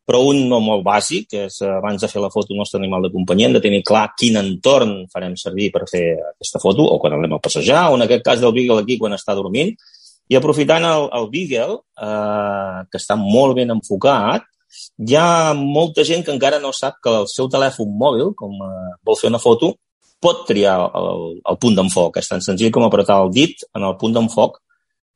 però 0.07 0.23
un 0.23 0.45
no 0.51 0.61
molt 0.63 0.85
bàsic, 0.87 1.27
que 1.33 1.45
és 1.49 1.59
eh, 1.65 1.71
abans 1.81 2.03
de 2.03 2.09
fer 2.11 2.23
la 2.23 2.31
foto 2.31 2.53
del 2.53 2.61
nostre 2.63 2.79
animal 2.79 3.03
de 3.07 3.13
companyia, 3.15 3.49
hem 3.49 3.57
de 3.59 3.63
tenir 3.65 3.83
clar 3.87 4.07
quin 4.19 4.39
entorn 4.39 4.95
farem 5.13 5.35
servir 5.41 5.73
per 5.75 5.83
fer 5.91 6.05
aquesta 6.31 6.63
foto, 6.63 6.87
o 6.87 7.01
quan 7.03 7.17
anem 7.17 7.35
a 7.35 7.43
passejar, 7.43 7.89
o 7.91 7.97
en 7.99 8.07
aquest 8.07 8.23
cas 8.27 8.43
del 8.43 8.55
Beagle 8.55 8.85
aquí 8.85 8.99
quan 9.03 9.17
està 9.19 9.35
dormint, 9.35 9.75
i 10.31 10.39
aprofitant 10.39 10.87
el, 10.87 11.09
el 11.19 11.27
Beagle, 11.33 11.81
eh, 12.07 12.85
que 12.91 13.03
està 13.03 13.19
molt 13.19 13.59
ben 13.59 13.75
enfocat, 13.75 14.47
hi 15.03 15.17
ha 15.19 15.55
molta 15.57 16.05
gent 16.07 16.23
que 16.25 16.35
encara 16.35 16.61
no 16.63 16.73
sap 16.75 17.01
que 17.03 17.13
el 17.23 17.27
seu 17.31 17.51
telèfon 17.51 17.91
mòbil, 17.99 18.31
com 18.39 18.55
eh, 18.63 18.95
vol 19.07 19.19
fer 19.19 19.31
una 19.33 19.43
foto, 19.43 19.75
pot 20.23 20.47
triar 20.49 20.77
el, 20.97 21.41
el 21.43 21.59
punt 21.63 21.77
d'enfoc. 21.79 22.21
És 22.21 22.31
tan 22.31 22.43
senzill 22.45 22.73
com 22.75 22.87
apretar 22.87 23.19
el 23.25 23.35
dit 23.35 23.67
en 23.75 23.87
el 23.87 23.99
punt 24.01 24.15
d'enfoc 24.17 24.63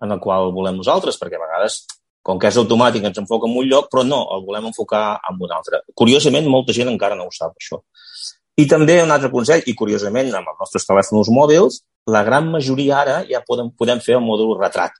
en 0.05 0.15
el 0.15 0.21
qual 0.23 0.51
volem 0.57 0.79
nosaltres, 0.81 1.19
perquè 1.21 1.39
a 1.39 1.45
vegades 1.45 1.83
com 2.23 2.39
que 2.41 2.51
és 2.51 2.59
automàtic 2.61 3.07
ens 3.09 3.21
enfoca 3.23 3.49
en 3.49 3.57
un 3.57 3.69
lloc, 3.69 3.89
però 3.93 4.05
no, 4.05 4.21
el 4.35 4.45
volem 4.45 4.69
enfocar 4.71 5.05
en 5.29 5.39
un 5.41 5.55
altre. 5.57 5.81
Curiosament, 5.97 6.49
molta 6.53 6.77
gent 6.77 6.91
encara 6.93 7.17
no 7.17 7.29
ho 7.29 7.35
sap, 7.35 7.55
això. 7.57 7.81
I 8.61 8.67
també 8.69 8.99
un 9.01 9.13
altre 9.15 9.31
consell, 9.33 9.63
i 9.67 9.77
curiosament 9.77 10.35
amb 10.37 10.51
els 10.53 10.61
nostres 10.61 10.85
telèfons 10.89 11.31
mòbils, 11.33 11.81
la 12.13 12.23
gran 12.27 12.51
majoria 12.53 12.99
ara 13.01 13.17
ja 13.29 13.41
podem, 13.47 13.71
podem 13.77 14.03
fer 14.05 14.19
el 14.19 14.25
mòdul 14.25 14.57
retrat. 14.59 14.97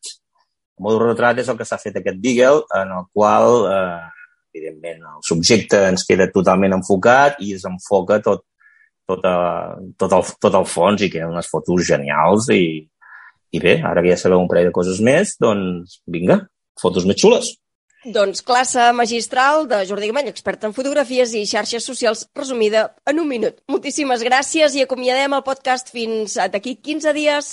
El 0.79 0.87
mòdul 0.87 1.11
retrat 1.11 1.43
és 1.43 1.51
el 1.53 1.59
que 1.59 1.67
s'ha 1.69 1.81
fet 1.81 1.99
aquest 2.01 2.21
Beagle, 2.23 2.65
en 2.79 2.95
el 2.97 3.09
qual, 3.13 3.67
eh, 3.69 4.31
evidentment, 4.55 5.03
el 5.17 5.27
subjecte 5.27 5.83
ens 5.91 6.07
queda 6.09 6.31
totalment 6.33 6.79
enfocat 6.79 7.41
i 7.45 7.53
es 7.57 7.67
enfoca 7.69 8.21
tot, 8.25 8.47
tot, 9.11 9.27
a, 9.27 9.77
tot, 9.99 10.15
el, 10.17 10.25
tot 10.41 10.57
el 10.57 10.67
fons 10.69 11.05
i 11.05 11.11
queden 11.13 11.35
unes 11.35 11.51
fotos 11.51 11.85
genials 11.87 12.49
i, 12.55 12.65
i 13.51 13.61
bé, 13.61 13.77
ara 13.85 14.01
que 14.01 14.15
ja 14.15 14.19
sabeu 14.23 14.41
un 14.41 14.49
parell 14.51 14.71
de 14.71 14.75
coses 14.75 15.03
més, 15.05 15.35
doncs 15.43 16.01
vinga, 16.09 16.41
fotos 16.83 17.07
més 17.09 17.21
xules. 17.21 17.55
Doncs 18.01 18.41
classe 18.41 18.81
magistral 18.97 19.67
de 19.69 19.83
Jordi 19.85 20.09
Gamell, 20.09 20.31
expert 20.31 20.63
en 20.65 20.73
fotografies 20.73 21.35
i 21.37 21.45
xarxes 21.45 21.85
socials, 21.85 22.25
resumida 22.37 22.87
en 23.05 23.21
un 23.21 23.29
minut. 23.29 23.59
Moltíssimes 23.69 24.25
gràcies 24.25 24.77
i 24.77 24.87
acomiadem 24.87 25.37
el 25.37 25.45
podcast 25.45 25.93
fins 25.93 26.39
d'aquí 26.41 26.79
15 26.81 27.13
dies. 27.13 27.51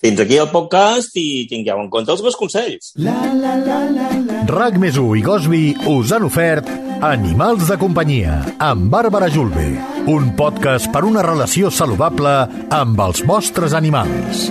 Fins 0.00 0.20
aquí 0.20 0.36
el 0.40 0.48
podcast 0.52 1.16
i 1.20 1.46
tingueu 1.48 1.80
en 1.80 1.88
compte 1.92 2.12
els 2.12 2.22
meus 2.24 2.36
consells. 2.36 2.92
La 2.96 3.16
la 3.36 3.56
la 3.60 3.80
la 3.88 4.12
la. 4.20 4.44
RAC 4.48 4.78
més 4.80 4.96
i 4.96 5.24
Gosby 5.24 5.64
us 5.88 6.12
han 6.16 6.24
ofert 6.28 6.68
Animals 7.04 7.68
de 7.68 7.78
companyia 7.80 8.34
amb 8.60 8.90
Bàrbara 8.92 9.30
Julve, 9.32 9.70
un 10.12 10.34
podcast 10.36 10.92
per 10.92 11.06
una 11.08 11.24
relació 11.24 11.72
saludable 11.72 12.34
amb 12.76 13.00
els 13.08 13.24
vostres 13.24 13.76
animals. 13.76 14.50